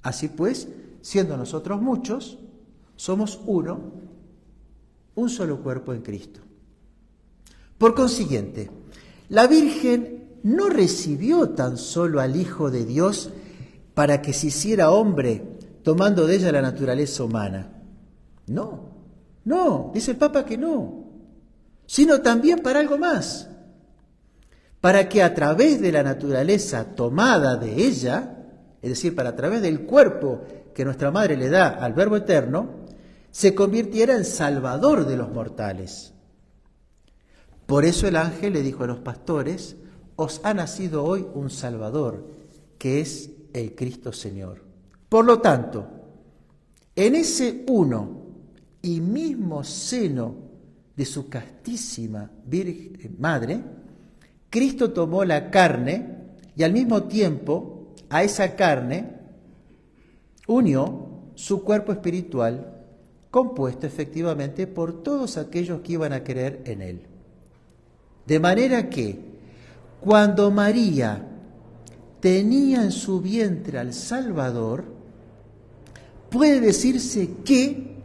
Así 0.02 0.28
pues, 0.28 0.68
siendo 1.00 1.36
nosotros 1.36 1.80
muchos, 1.80 2.38
somos 2.96 3.40
uno, 3.46 3.92
un 5.14 5.28
solo 5.28 5.62
cuerpo 5.62 5.92
en 5.92 6.02
Cristo. 6.02 6.40
Por 7.78 7.94
consiguiente, 7.94 8.70
la 9.30 9.46
Virgen 9.46 10.19
no 10.42 10.68
recibió 10.68 11.50
tan 11.50 11.76
solo 11.76 12.20
al 12.20 12.36
Hijo 12.36 12.70
de 12.70 12.84
Dios 12.84 13.30
para 13.94 14.22
que 14.22 14.32
se 14.32 14.48
hiciera 14.48 14.90
hombre, 14.90 15.58
tomando 15.82 16.26
de 16.26 16.36
ella 16.36 16.52
la 16.52 16.62
naturaleza 16.62 17.24
humana. 17.24 17.82
No, 18.46 18.90
no, 19.44 19.90
dice 19.94 20.12
el 20.12 20.16
Papa 20.16 20.44
que 20.44 20.58
no 20.58 21.00
sino 21.90 22.20
también 22.20 22.60
para 22.60 22.78
algo 22.78 22.98
más, 22.98 23.48
para 24.80 25.08
que 25.08 25.24
a 25.24 25.34
través 25.34 25.80
de 25.80 25.90
la 25.90 26.04
naturaleza 26.04 26.84
tomada 26.94 27.56
de 27.56 27.84
ella, 27.84 28.46
es 28.80 28.90
decir, 28.90 29.12
para 29.12 29.30
a 29.30 29.34
través 29.34 29.60
del 29.60 29.80
cuerpo 29.86 30.42
que 30.72 30.84
nuestra 30.84 31.10
madre 31.10 31.36
le 31.36 31.50
da 31.50 31.70
al 31.70 31.92
Verbo 31.94 32.14
Eterno, 32.14 32.86
se 33.32 33.56
convirtiera 33.56 34.14
en 34.14 34.24
salvador 34.24 35.04
de 35.04 35.16
los 35.16 35.32
mortales. 35.32 36.14
Por 37.66 37.84
eso 37.84 38.06
el 38.06 38.14
ángel 38.14 38.52
le 38.52 38.62
dijo 38.62 38.84
a 38.84 38.86
los 38.86 39.00
pastores, 39.00 39.74
os 40.20 40.42
ha 40.44 40.52
nacido 40.52 41.02
hoy 41.02 41.26
un 41.32 41.48
Salvador, 41.48 42.26
que 42.76 43.00
es 43.00 43.30
el 43.54 43.74
Cristo 43.74 44.12
Señor. 44.12 44.62
Por 45.08 45.24
lo 45.24 45.40
tanto, 45.40 45.86
en 46.94 47.14
ese 47.14 47.64
uno 47.68 48.20
y 48.82 49.00
mismo 49.00 49.64
seno 49.64 50.34
de 50.94 51.06
su 51.06 51.30
castísima 51.30 52.30
Virgen 52.44 53.16
Madre, 53.18 53.62
Cristo 54.50 54.92
tomó 54.92 55.24
la 55.24 55.50
carne 55.50 56.18
y 56.54 56.64
al 56.64 56.74
mismo 56.74 57.04
tiempo 57.04 57.94
a 58.10 58.22
esa 58.22 58.56
carne 58.56 59.20
unió 60.46 61.30
su 61.34 61.64
cuerpo 61.64 61.92
espiritual 61.92 62.84
compuesto 63.30 63.86
efectivamente 63.86 64.66
por 64.66 65.02
todos 65.02 65.38
aquellos 65.38 65.80
que 65.80 65.94
iban 65.94 66.12
a 66.12 66.22
creer 66.22 66.60
en 66.66 66.82
él. 66.82 67.06
De 68.26 68.38
manera 68.38 68.90
que 68.90 69.29
cuando 70.00 70.50
María 70.50 71.26
tenía 72.20 72.82
en 72.82 72.92
su 72.92 73.20
vientre 73.20 73.78
al 73.78 73.92
Salvador, 73.92 74.84
puede 76.30 76.60
decirse 76.60 77.36
que 77.44 77.96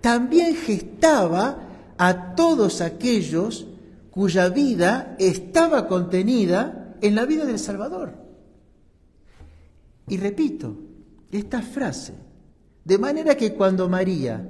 también 0.00 0.54
gestaba 0.54 1.58
a 1.98 2.34
todos 2.34 2.80
aquellos 2.80 3.66
cuya 4.10 4.48
vida 4.48 5.16
estaba 5.18 5.88
contenida 5.88 6.96
en 7.00 7.14
la 7.14 7.26
vida 7.26 7.44
del 7.44 7.58
Salvador. 7.58 8.14
Y 10.08 10.16
repito 10.18 10.76
esta 11.30 11.60
frase, 11.62 12.14
de 12.84 12.98
manera 12.98 13.36
que 13.36 13.54
cuando 13.54 13.88
María 13.88 14.48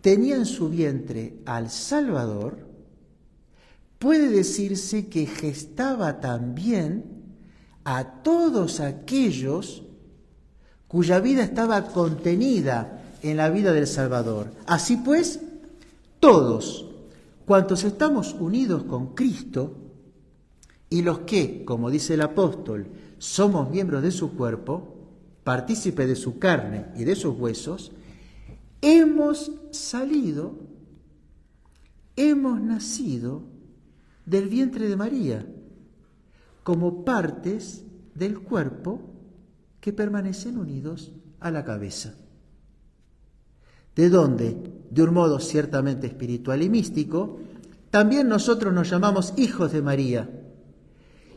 tenía 0.00 0.36
en 0.36 0.46
su 0.46 0.68
vientre 0.68 1.40
al 1.44 1.70
Salvador, 1.70 2.69
puede 4.00 4.30
decirse 4.30 5.08
que 5.08 5.26
gestaba 5.26 6.20
también 6.20 7.04
a 7.84 8.22
todos 8.22 8.80
aquellos 8.80 9.82
cuya 10.88 11.20
vida 11.20 11.44
estaba 11.44 11.86
contenida 11.88 13.02
en 13.22 13.36
la 13.36 13.50
vida 13.50 13.74
del 13.74 13.86
Salvador. 13.86 14.52
Así 14.66 14.96
pues, 14.96 15.40
todos 16.18 16.86
cuantos 17.44 17.84
estamos 17.84 18.34
unidos 18.40 18.84
con 18.84 19.14
Cristo 19.14 19.76
y 20.88 21.02
los 21.02 21.20
que, 21.20 21.66
como 21.66 21.90
dice 21.90 22.14
el 22.14 22.22
apóstol, 22.22 22.86
somos 23.18 23.68
miembros 23.68 24.02
de 24.02 24.12
su 24.12 24.32
cuerpo, 24.32 24.96
partícipe 25.44 26.06
de 26.06 26.16
su 26.16 26.38
carne 26.38 26.86
y 26.96 27.04
de 27.04 27.16
sus 27.16 27.38
huesos, 27.38 27.92
hemos 28.80 29.52
salido, 29.72 30.54
hemos 32.16 32.62
nacido 32.62 33.49
del 34.30 34.48
vientre 34.48 34.88
de 34.88 34.96
María 34.96 35.44
como 36.62 37.04
partes 37.04 37.84
del 38.14 38.38
cuerpo 38.38 39.00
que 39.80 39.92
permanecen 39.92 40.56
unidos 40.56 41.12
a 41.40 41.50
la 41.50 41.64
cabeza. 41.64 42.14
¿De 43.96 44.08
dónde? 44.08 44.56
De 44.88 45.02
un 45.02 45.12
modo 45.12 45.40
ciertamente 45.40 46.06
espiritual 46.06 46.62
y 46.62 46.68
místico, 46.68 47.40
también 47.90 48.28
nosotros 48.28 48.72
nos 48.72 48.88
llamamos 48.88 49.34
hijos 49.36 49.72
de 49.72 49.82
María. 49.82 50.30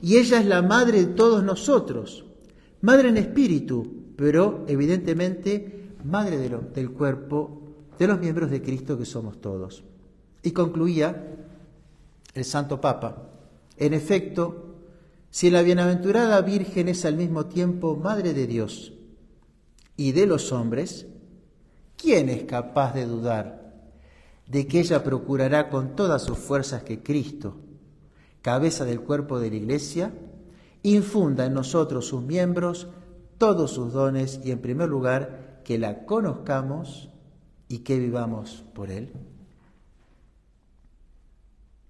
Y 0.01 0.17
ella 0.17 0.39
es 0.39 0.45
la 0.45 0.61
madre 0.61 0.99
de 0.99 1.13
todos 1.13 1.43
nosotros, 1.43 2.25
madre 2.81 3.09
en 3.09 3.17
espíritu, 3.17 4.13
pero 4.15 4.65
evidentemente 4.67 5.95
madre 6.03 6.37
del 6.37 6.91
cuerpo 6.91 7.61
de 7.97 8.07
los 8.07 8.19
miembros 8.19 8.51
de 8.51 8.61
Cristo 8.61 8.99
que 8.99 9.05
somos 9.05 9.41
todos. 9.41 9.83
Y 10.43 10.51
concluía 10.51 11.42
el 12.33 12.45
Santo 12.45 12.81
Papa, 12.81 13.29
en 13.77 13.93
efecto, 13.93 14.75
si 15.29 15.49
la 15.49 15.61
bienaventurada 15.61 16.41
Virgen 16.41 16.87
es 16.87 17.05
al 17.05 17.15
mismo 17.15 17.47
tiempo 17.47 17.95
madre 17.95 18.33
de 18.33 18.47
Dios 18.47 18.93
y 19.97 20.11
de 20.11 20.25
los 20.27 20.51
hombres, 20.51 21.07
¿Quién 22.03 22.27
es 22.27 22.43
capaz 22.43 22.93
de 22.93 23.05
dudar 23.05 23.63
de 24.45 24.67
que 24.67 24.81
ella 24.81 25.05
procurará 25.05 25.69
con 25.69 25.95
todas 25.95 26.21
sus 26.21 26.37
fuerzas 26.37 26.83
que 26.83 27.01
Cristo, 27.01 27.55
cabeza 28.41 28.83
del 28.83 28.99
cuerpo 28.99 29.39
de 29.39 29.49
la 29.49 29.55
Iglesia, 29.55 30.13
infunda 30.81 31.45
en 31.45 31.53
nosotros 31.53 32.05
sus 32.05 32.21
miembros 32.21 32.87
todos 33.37 33.71
sus 33.71 33.93
dones 33.93 34.41
y 34.43 34.51
en 34.51 34.59
primer 34.59 34.89
lugar 34.89 35.61
que 35.63 35.77
la 35.77 36.05
conozcamos 36.05 37.09
y 37.69 37.79
que 37.79 37.97
vivamos 37.97 38.65
por 38.73 38.91
Él. 38.91 39.13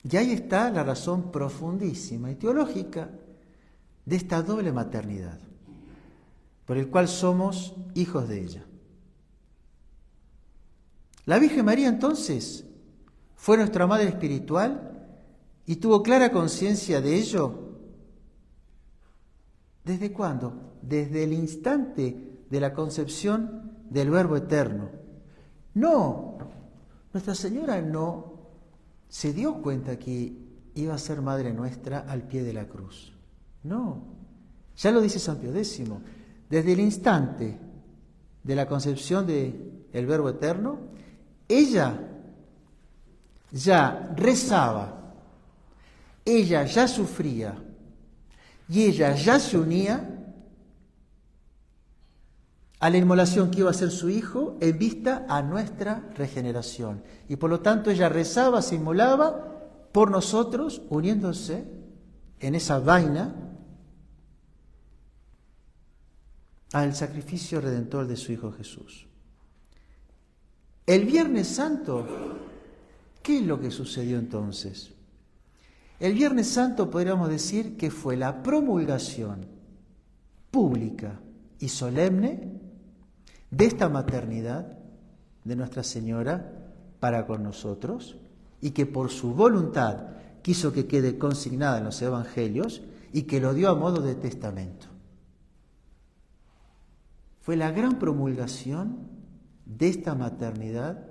Y 0.04 0.18
ahí 0.18 0.34
está 0.34 0.70
la 0.70 0.84
razón 0.84 1.32
profundísima 1.32 2.30
y 2.30 2.36
teológica 2.36 3.10
de 4.06 4.16
esta 4.16 4.42
doble 4.42 4.72
maternidad, 4.72 5.40
por 6.66 6.78
el 6.78 6.90
cual 6.90 7.08
somos 7.08 7.74
hijos 7.94 8.28
de 8.28 8.42
ella. 8.42 8.66
La 11.26 11.40
Virgen 11.40 11.66
María 11.66 11.88
entonces 11.88 12.66
fue 13.36 13.58
nuestra 13.58 13.88
madre 13.88 14.10
espiritual 14.10 15.08
y 15.66 15.78
tuvo 15.78 16.04
clara 16.04 16.32
conciencia 16.32 17.00
de 17.00 17.16
ello. 17.16 17.78
¿Desde 19.86 20.12
cuándo? 20.12 20.78
Desde 20.82 21.24
el 21.24 21.32
instante 21.32 22.44
de 22.50 22.60
la 22.60 22.74
concepción 22.74 23.72
del 23.90 24.10
Verbo 24.10 24.36
Eterno. 24.36 24.90
No, 25.76 26.38
Nuestra 27.14 27.36
Señora 27.36 27.80
no 27.80 28.33
se 29.08 29.34
dio 29.34 29.62
cuenta 29.62 29.98
que 29.98 30.34
iba 30.76 30.94
a 30.94 30.98
ser 30.98 31.22
Madre 31.22 31.54
nuestra 31.54 32.00
al 32.00 32.24
pie 32.24 32.44
de 32.44 32.54
la 32.54 32.66
cruz. 32.68 33.14
No, 33.64 34.04
ya 34.76 34.92
lo 34.92 35.02
dice 35.02 35.20
San 35.20 35.38
Pío 35.38 35.56
X, 35.56 35.82
desde 36.50 36.74
el 36.74 36.80
instante 36.80 37.58
de 38.44 38.56
la 38.56 38.68
concepción 38.68 39.26
del 39.26 39.88
el 39.94 40.06
Verbo 40.06 40.30
Eterno, 40.30 40.80
ella 41.48 42.00
ya 43.52 44.14
rezaba, 44.16 45.14
ella 46.26 46.66
ya 46.66 46.88
sufría 46.88 47.56
y 48.68 48.84
ella 48.84 49.16
ya 49.16 49.40
se 49.40 49.58
unía 49.58 50.13
a 52.84 52.90
la 52.90 52.98
inmolación 52.98 53.50
que 53.50 53.62
iba 53.62 53.70
a 53.70 53.74
ser 53.74 53.92
su 53.92 54.10
hijo 54.10 54.58
en 54.60 54.78
vista 54.78 55.26
a 55.30 55.42
nuestra 55.42 56.10
regeneración. 56.18 57.02
Y 57.30 57.38
por 57.38 57.50
lo 57.50 57.62
tanto 57.62 57.90
ella 57.90 58.10
rezaba, 58.10 58.62
se 58.62 58.76
inmolaba 58.76 59.88
por 59.94 60.12
nosotros, 60.12 60.82
uniéndose 60.90 61.64
en 62.42 62.56
esa 62.56 62.80
vaina 62.80 63.56
al 66.74 66.94
sacrificio 66.94 67.62
redentor 67.62 68.06
de 68.06 68.18
su 68.18 68.34
Hijo 68.34 68.52
Jesús. 68.52 69.08
El 70.86 71.06
Viernes 71.06 71.48
Santo, 71.48 72.06
¿qué 73.22 73.38
es 73.38 73.46
lo 73.46 73.62
que 73.62 73.72
sucedió 73.72 74.20
entonces? 74.20 74.92
El 76.02 76.16
Viernes 76.16 76.50
Santo 76.50 76.92
podríamos 76.92 77.30
decir 77.30 77.78
que 77.78 77.90
fue 77.90 78.18
la 78.18 78.44
promulgación 78.44 79.48
pública 80.52 81.22
y 81.60 81.70
solemne 81.70 82.63
de 83.56 83.66
esta 83.66 83.88
maternidad 83.88 84.66
de 85.44 85.56
Nuestra 85.56 85.84
Señora 85.84 86.52
para 87.00 87.28
con 87.28 87.44
nosotros 87.44 88.18
y 88.62 88.72
que 88.72 88.86
por 88.86 89.12
su 89.12 89.34
voluntad 89.34 90.08
quiso 90.42 90.74
que 90.74 90.88
quede 90.88 91.18
consignada 91.18 91.78
en 91.78 91.84
los 91.84 92.02
Evangelios 92.02 92.82
y 93.12 93.24
que 93.24 93.40
lo 93.40 93.54
dio 93.54 93.70
a 93.70 93.76
modo 93.76 94.02
de 94.02 94.16
testamento. 94.16 94.88
Fue 97.42 97.56
la 97.56 97.72
gran 97.72 98.00
promulgación 98.00 99.08
de 99.66 99.90
esta 99.90 100.16
maternidad 100.16 101.06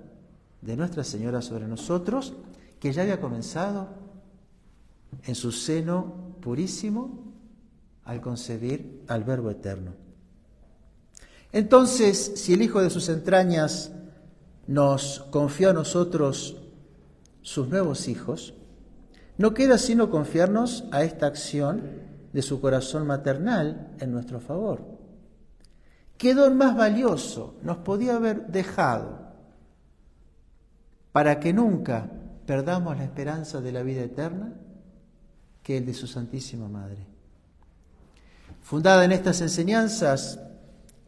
de 0.61 0.75
Nuestra 0.75 1.03
Señora 1.03 1.41
sobre 1.41 1.67
nosotros 1.67 2.33
que 2.79 2.91
ya 2.91 3.03
había 3.03 3.21
comenzado 3.21 3.89
en 5.23 5.35
su 5.35 5.51
seno 5.51 6.35
purísimo 6.41 7.31
al 8.03 8.19
concebir 8.19 9.03
al 9.07 9.23
Verbo 9.23 9.49
Eterno. 9.49 10.03
Entonces, 11.53 12.33
si 12.35 12.53
el 12.53 12.63
Hijo 12.63 12.81
de 12.81 12.89
sus 12.89 13.07
entrañas 13.09 13.91
nos 14.65 15.19
confió 15.29 15.69
a 15.69 15.73
nosotros 15.73 16.57
sus 17.43 17.67
nuevos 17.67 18.07
hijos, 18.07 18.55
no 19.37 19.53
queda 19.53 19.77
sino 19.77 20.09
confiarnos 20.09 20.85
a 20.91 21.03
esta 21.03 21.27
acción 21.27 21.83
de 22.33 22.41
su 22.41 22.59
corazón 22.59 23.05
maternal 23.05 23.95
en 23.99 24.11
nuestro 24.11 24.39
favor. 24.39 24.81
¿Qué 26.17 26.33
don 26.33 26.57
más 26.57 26.75
valioso 26.75 27.55
nos 27.61 27.77
podía 27.77 28.15
haber 28.15 28.47
dejado 28.47 29.19
para 31.11 31.39
que 31.39 31.53
nunca 31.53 32.09
perdamos 32.47 32.97
la 32.97 33.03
esperanza 33.03 33.61
de 33.61 33.71
la 33.71 33.83
vida 33.83 34.01
eterna 34.01 34.53
que 35.61 35.77
el 35.77 35.85
de 35.85 35.93
su 35.93 36.07
Santísima 36.07 36.67
Madre? 36.67 37.05
Fundada 38.61 39.03
en 39.05 39.11
estas 39.11 39.41
enseñanzas, 39.41 40.39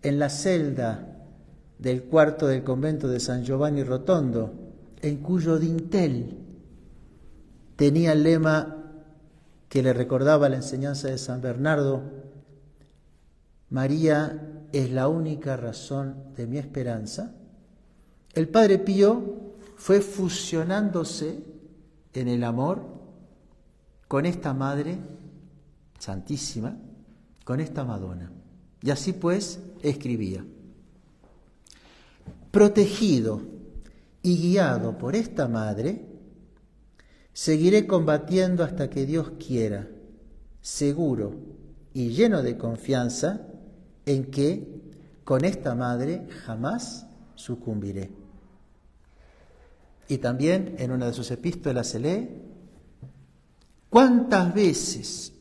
en 0.06 0.20
la 0.20 0.30
celda 0.30 1.18
del 1.80 2.04
cuarto 2.04 2.46
del 2.46 2.64
convento 2.64 3.08
de 3.08 3.20
San 3.20 3.44
Giovanni 3.44 3.82
Rotondo, 3.84 4.54
en 5.02 5.18
cuyo 5.18 5.58
dintel 5.58 6.38
tenía 7.76 8.12
el 8.12 8.22
lema 8.22 8.84
que 9.68 9.82
le 9.82 9.94
recordaba 9.94 10.48
la 10.48 10.58
enseñanza 10.58 11.08
de 11.08 11.18
San 11.18 11.42
Bernardo, 11.42 12.04
María 13.72 14.68
es 14.72 14.92
la 14.92 15.08
única 15.08 15.58
razón 15.58 16.36
de 16.36 16.46
mi 16.46 16.60
esperanza, 16.60 17.34
el 18.36 18.48
Padre 18.48 18.78
Pío 18.78 19.56
fue 19.76 20.02
fusionándose 20.02 21.44
en 22.14 22.28
el 22.28 22.44
amor 22.44 22.86
con 24.08 24.28
esta 24.28 24.54
Madre 24.54 25.00
Santísima, 25.98 26.78
con 27.44 27.60
esta 27.60 27.84
Madonna. 27.84 28.45
Y 28.86 28.92
así 28.92 29.14
pues 29.14 29.60
escribía, 29.82 30.46
protegido 32.52 33.42
y 34.22 34.38
guiado 34.38 35.00
por 35.00 35.16
esta 35.16 35.48
madre, 35.48 36.06
seguiré 37.34 37.88
combatiendo 37.88 38.64
hasta 38.64 38.92
que 38.92 39.08
Dios 39.08 39.32
quiera, 39.44 39.88
seguro 40.62 41.34
y 41.96 42.10
lleno 42.10 42.44
de 42.44 42.60
confianza 42.60 43.48
en 44.06 44.30
que 44.30 44.84
con 45.24 45.46
esta 45.46 45.74
madre 45.74 46.28
jamás 46.46 47.08
sucumbiré. 47.34 48.12
Y 50.08 50.20
también 50.20 50.76
en 50.78 50.92
una 50.92 51.08
de 51.08 51.14
sus 51.14 51.32
epístolas 51.32 51.88
se 51.88 52.00
lee, 52.00 52.30
¿cuántas 53.90 54.54
veces, 54.54 55.34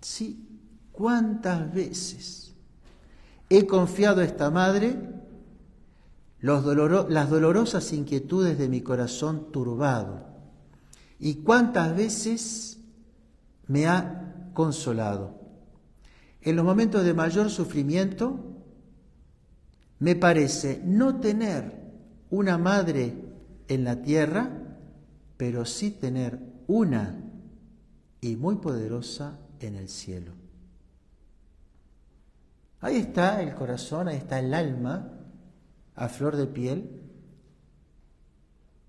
sí, 0.00 0.38
cuántas 0.92 1.74
veces 1.74 2.43
He 3.50 3.66
confiado 3.66 4.20
a 4.20 4.24
esta 4.24 4.50
madre 4.50 4.96
las 6.40 6.64
dolorosas 7.30 7.92
inquietudes 7.92 8.58
de 8.58 8.68
mi 8.68 8.80
corazón 8.82 9.50
turbado 9.50 10.26
y 11.18 11.36
cuántas 11.36 11.96
veces 11.96 12.80
me 13.66 13.86
ha 13.86 14.50
consolado. 14.52 15.40
En 16.42 16.56
los 16.56 16.64
momentos 16.64 17.04
de 17.04 17.14
mayor 17.14 17.48
sufrimiento, 17.50 18.38
me 19.98 20.16
parece 20.16 20.82
no 20.84 21.20
tener 21.20 21.84
una 22.28 22.58
madre 22.58 23.14
en 23.68 23.84
la 23.84 24.02
tierra, 24.02 24.50
pero 25.38 25.64
sí 25.64 25.90
tener 25.90 26.38
una 26.66 27.22
y 28.20 28.36
muy 28.36 28.56
poderosa 28.56 29.38
en 29.60 29.76
el 29.76 29.88
cielo. 29.88 30.43
Ahí 32.84 32.98
está 32.98 33.40
el 33.40 33.54
corazón, 33.54 34.08
ahí 34.08 34.18
está 34.18 34.38
el 34.38 34.52
alma 34.52 35.10
a 35.94 36.06
flor 36.10 36.36
de 36.36 36.46
piel 36.46 37.00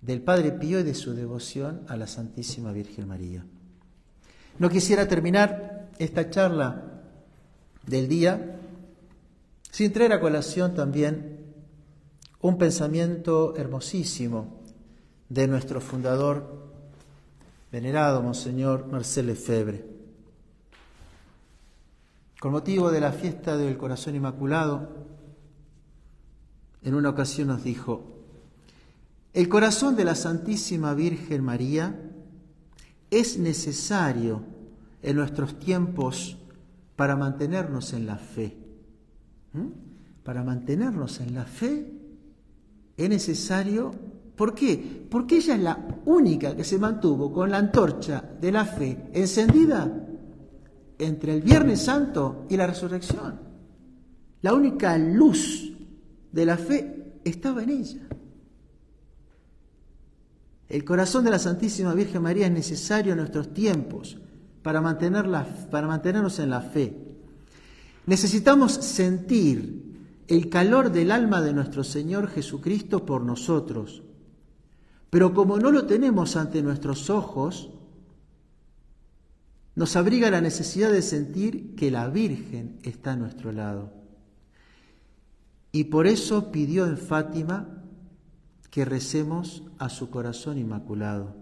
del 0.02 0.20
Padre 0.20 0.52
Pío 0.52 0.80
y 0.80 0.82
de 0.82 0.92
su 0.92 1.14
devoción 1.14 1.80
a 1.88 1.96
la 1.96 2.06
Santísima 2.06 2.72
Virgen 2.72 3.08
María. 3.08 3.46
No 4.58 4.68
quisiera 4.68 5.08
terminar 5.08 5.88
esta 5.98 6.28
charla 6.28 7.04
del 7.86 8.06
día 8.06 8.60
sin 9.70 9.94
traer 9.94 10.12
a 10.12 10.20
colación 10.20 10.74
también 10.74 11.54
un 12.42 12.58
pensamiento 12.58 13.56
hermosísimo 13.56 14.60
de 15.30 15.48
nuestro 15.48 15.80
fundador, 15.80 16.70
venerado 17.72 18.22
Monseñor 18.22 18.88
Marcel 18.88 19.28
Lefebvre. 19.28 19.95
Con 22.40 22.52
motivo 22.52 22.90
de 22.90 23.00
la 23.00 23.12
fiesta 23.12 23.56
del 23.56 23.78
Corazón 23.78 24.14
Inmaculado, 24.14 25.06
en 26.82 26.94
una 26.94 27.08
ocasión 27.08 27.48
nos 27.48 27.64
dijo, 27.64 28.16
el 29.32 29.48
corazón 29.48 29.96
de 29.96 30.04
la 30.04 30.14
Santísima 30.14 30.92
Virgen 30.92 31.42
María 31.42 31.98
es 33.10 33.38
necesario 33.38 34.42
en 35.02 35.16
nuestros 35.16 35.58
tiempos 35.58 36.36
para 36.94 37.16
mantenernos 37.16 37.92
en 37.94 38.06
la 38.06 38.16
fe. 38.16 38.56
¿Mm? 39.52 39.66
Para 40.22 40.42
mantenernos 40.42 41.20
en 41.20 41.34
la 41.34 41.44
fe 41.44 41.90
es 42.96 43.08
necesario, 43.08 43.92
¿por 44.36 44.54
qué? 44.54 45.06
Porque 45.10 45.36
ella 45.36 45.54
es 45.54 45.60
la 45.62 45.86
única 46.04 46.54
que 46.54 46.64
se 46.64 46.78
mantuvo 46.78 47.32
con 47.32 47.50
la 47.50 47.58
antorcha 47.58 48.22
de 48.40 48.52
la 48.52 48.64
fe 48.64 49.10
encendida 49.12 50.06
entre 50.98 51.34
el 51.34 51.42
Viernes 51.42 51.82
Santo 51.82 52.46
y 52.48 52.56
la 52.56 52.66
resurrección. 52.66 53.40
La 54.42 54.54
única 54.54 54.96
luz 54.98 55.72
de 56.32 56.46
la 56.46 56.56
fe 56.56 57.14
estaba 57.24 57.62
en 57.62 57.70
ella. 57.70 58.06
El 60.68 60.84
corazón 60.84 61.24
de 61.24 61.30
la 61.30 61.38
Santísima 61.38 61.94
Virgen 61.94 62.22
María 62.22 62.46
es 62.46 62.52
necesario 62.52 63.12
en 63.12 63.18
nuestros 63.18 63.54
tiempos 63.54 64.18
para, 64.62 64.82
para 64.82 65.86
mantenernos 65.86 66.38
en 66.38 66.50
la 66.50 66.60
fe. 66.60 66.96
Necesitamos 68.06 68.72
sentir 68.72 69.86
el 70.28 70.48
calor 70.48 70.90
del 70.90 71.12
alma 71.12 71.40
de 71.40 71.52
nuestro 71.52 71.84
Señor 71.84 72.28
Jesucristo 72.28 73.06
por 73.06 73.22
nosotros. 73.22 74.02
Pero 75.10 75.34
como 75.34 75.58
no 75.58 75.70
lo 75.70 75.86
tenemos 75.86 76.36
ante 76.36 76.62
nuestros 76.62 77.10
ojos, 77.10 77.70
nos 79.76 79.94
abriga 79.94 80.30
la 80.30 80.40
necesidad 80.40 80.90
de 80.90 81.02
sentir 81.02 81.74
que 81.76 81.90
la 81.90 82.08
Virgen 82.08 82.78
está 82.82 83.12
a 83.12 83.16
nuestro 83.16 83.52
lado. 83.52 83.92
Y 85.70 85.84
por 85.84 86.06
eso 86.06 86.50
pidió 86.50 86.86
en 86.86 86.96
Fátima 86.96 87.68
que 88.70 88.86
recemos 88.86 89.64
a 89.78 89.90
su 89.90 90.08
corazón 90.08 90.56
inmaculado. 90.56 91.36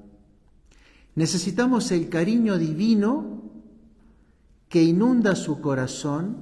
Necesitamos 1.15 1.93
el 1.93 2.09
cariño 2.09 2.59
divino 2.59 3.53
que 4.69 4.83
inunda 4.83 5.37
su 5.37 5.61
corazón 5.61 6.37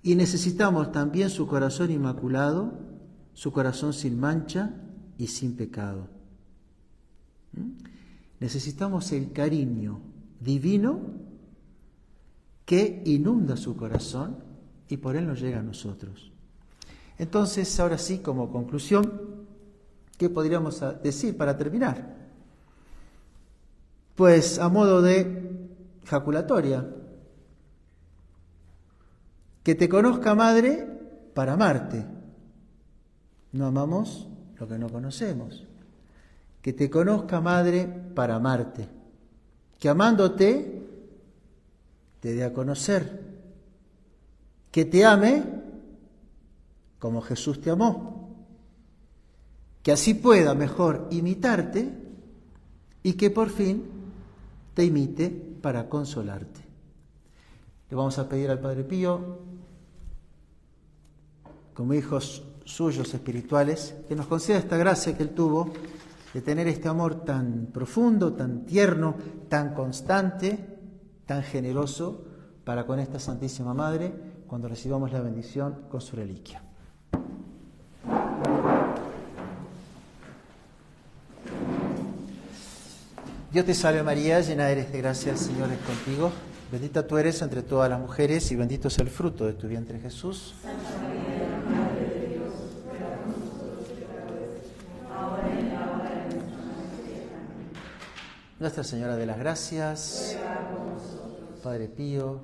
y 0.00 0.14
necesitamos 0.14 0.92
también 0.92 1.28
su 1.28 1.48
corazón 1.48 1.90
inmaculado, 1.90 2.78
su 3.32 3.50
corazón 3.50 3.92
sin 3.92 4.20
mancha 4.20 4.76
y 5.18 5.26
sin 5.26 5.56
pecado. 5.56 6.06
¿Mm? 7.52 7.82
Necesitamos 8.38 9.10
el 9.10 9.32
cariño 9.32 10.13
divino 10.44 11.00
que 12.64 13.02
inunda 13.06 13.56
su 13.56 13.76
corazón 13.76 14.36
y 14.88 14.98
por 14.98 15.16
él 15.16 15.26
nos 15.26 15.40
llega 15.40 15.60
a 15.60 15.62
nosotros. 15.62 16.30
Entonces, 17.18 17.78
ahora 17.80 17.98
sí, 17.98 18.18
como 18.18 18.50
conclusión, 18.50 19.34
¿Qué 20.18 20.30
podríamos 20.30 20.82
decir 21.02 21.36
para 21.36 21.56
terminar? 21.56 22.14
Pues 24.14 24.58
a 24.58 24.68
modo 24.68 25.02
de 25.02 25.68
jaculatoria, 26.04 26.88
que 29.62 29.74
te 29.74 29.88
conozca 29.88 30.34
madre 30.34 30.86
para 31.34 31.54
amarte. 31.54 32.06
No 33.52 33.66
amamos 33.66 34.28
lo 34.58 34.68
que 34.68 34.78
no 34.78 34.88
conocemos. 34.88 35.66
Que 36.62 36.72
te 36.72 36.88
conozca 36.88 37.40
madre 37.40 37.86
para 38.14 38.36
amarte. 38.36 38.88
Que 39.84 39.90
amándote 39.90 40.80
te 42.18 42.32
dé 42.32 42.42
a 42.42 42.54
conocer. 42.54 43.20
Que 44.72 44.86
te 44.86 45.04
ame 45.04 45.44
como 46.98 47.20
Jesús 47.20 47.60
te 47.60 47.68
amó 47.68 48.14
que 49.82 49.92
así 49.92 50.14
pueda 50.14 50.54
mejor 50.54 51.08
imitarte 51.10 51.92
y 53.02 53.12
que 53.12 53.28
por 53.28 53.50
fin 53.50 53.84
te 54.72 54.86
imite 54.86 55.28
para 55.60 55.86
consolarte. 55.90 56.62
Le 57.90 57.94
vamos 57.94 58.18
a 58.18 58.26
pedir 58.26 58.48
al 58.48 58.60
Padre 58.60 58.84
Pío, 58.84 59.38
como 61.74 61.92
hijos 61.92 62.42
suyos 62.64 63.12
espirituales, 63.12 63.94
que 64.08 64.16
nos 64.16 64.28
conceda 64.28 64.56
esta 64.56 64.78
gracia 64.78 65.14
que 65.14 65.24
él 65.24 65.34
tuvo 65.34 65.70
de 66.34 66.42
tener 66.42 66.68
este 66.68 66.88
amor 66.88 67.24
tan 67.24 67.68
profundo, 67.72 68.34
tan 68.34 68.66
tierno, 68.66 69.14
tan 69.48 69.72
constante, 69.72 70.58
tan 71.24 71.42
generoso 71.42 72.26
para 72.64 72.84
con 72.84 72.98
esta 72.98 73.18
Santísima 73.18 73.72
Madre 73.72 74.12
cuando 74.46 74.68
recibamos 74.68 75.12
la 75.12 75.20
bendición 75.20 75.86
con 75.88 76.00
su 76.00 76.16
reliquia. 76.16 76.62
Dios 83.52 83.64
te 83.64 83.74
salve 83.74 84.02
María, 84.02 84.40
llena 84.40 84.68
eres 84.68 84.90
de 84.90 84.98
gracia, 84.98 85.30
el 85.30 85.38
Señor 85.38 85.70
es 85.70 85.78
contigo. 85.78 86.32
Bendita 86.72 87.06
tú 87.06 87.16
eres 87.18 87.40
entre 87.40 87.62
todas 87.62 87.88
las 87.88 88.00
mujeres 88.00 88.50
y 88.50 88.56
bendito 88.56 88.88
es 88.88 88.98
el 88.98 89.08
fruto 89.08 89.46
de 89.46 89.52
tu 89.52 89.68
vientre 89.68 90.00
Jesús 90.00 90.54
María, 90.64 91.62
Madre 91.70 92.08
de 92.08 92.26
Dios, 92.34 92.52
ruega 92.84 93.14
por 93.18 93.28
nosotros 93.28 93.86
pecadores, 93.94 94.64
ahora 95.14 95.54
y 95.54 95.58
en 95.60 95.68
la 95.72 95.80
hora 95.92 96.10
de 96.10 96.34
nuestra 96.34 96.64
muerte. 96.64 97.14
Nuestra 98.60 98.84
Señora 98.84 99.16
de 99.16 99.26
las 99.26 99.38
Gracias, 99.38 100.38
Padre 101.62 101.88
Pío, 101.88 102.40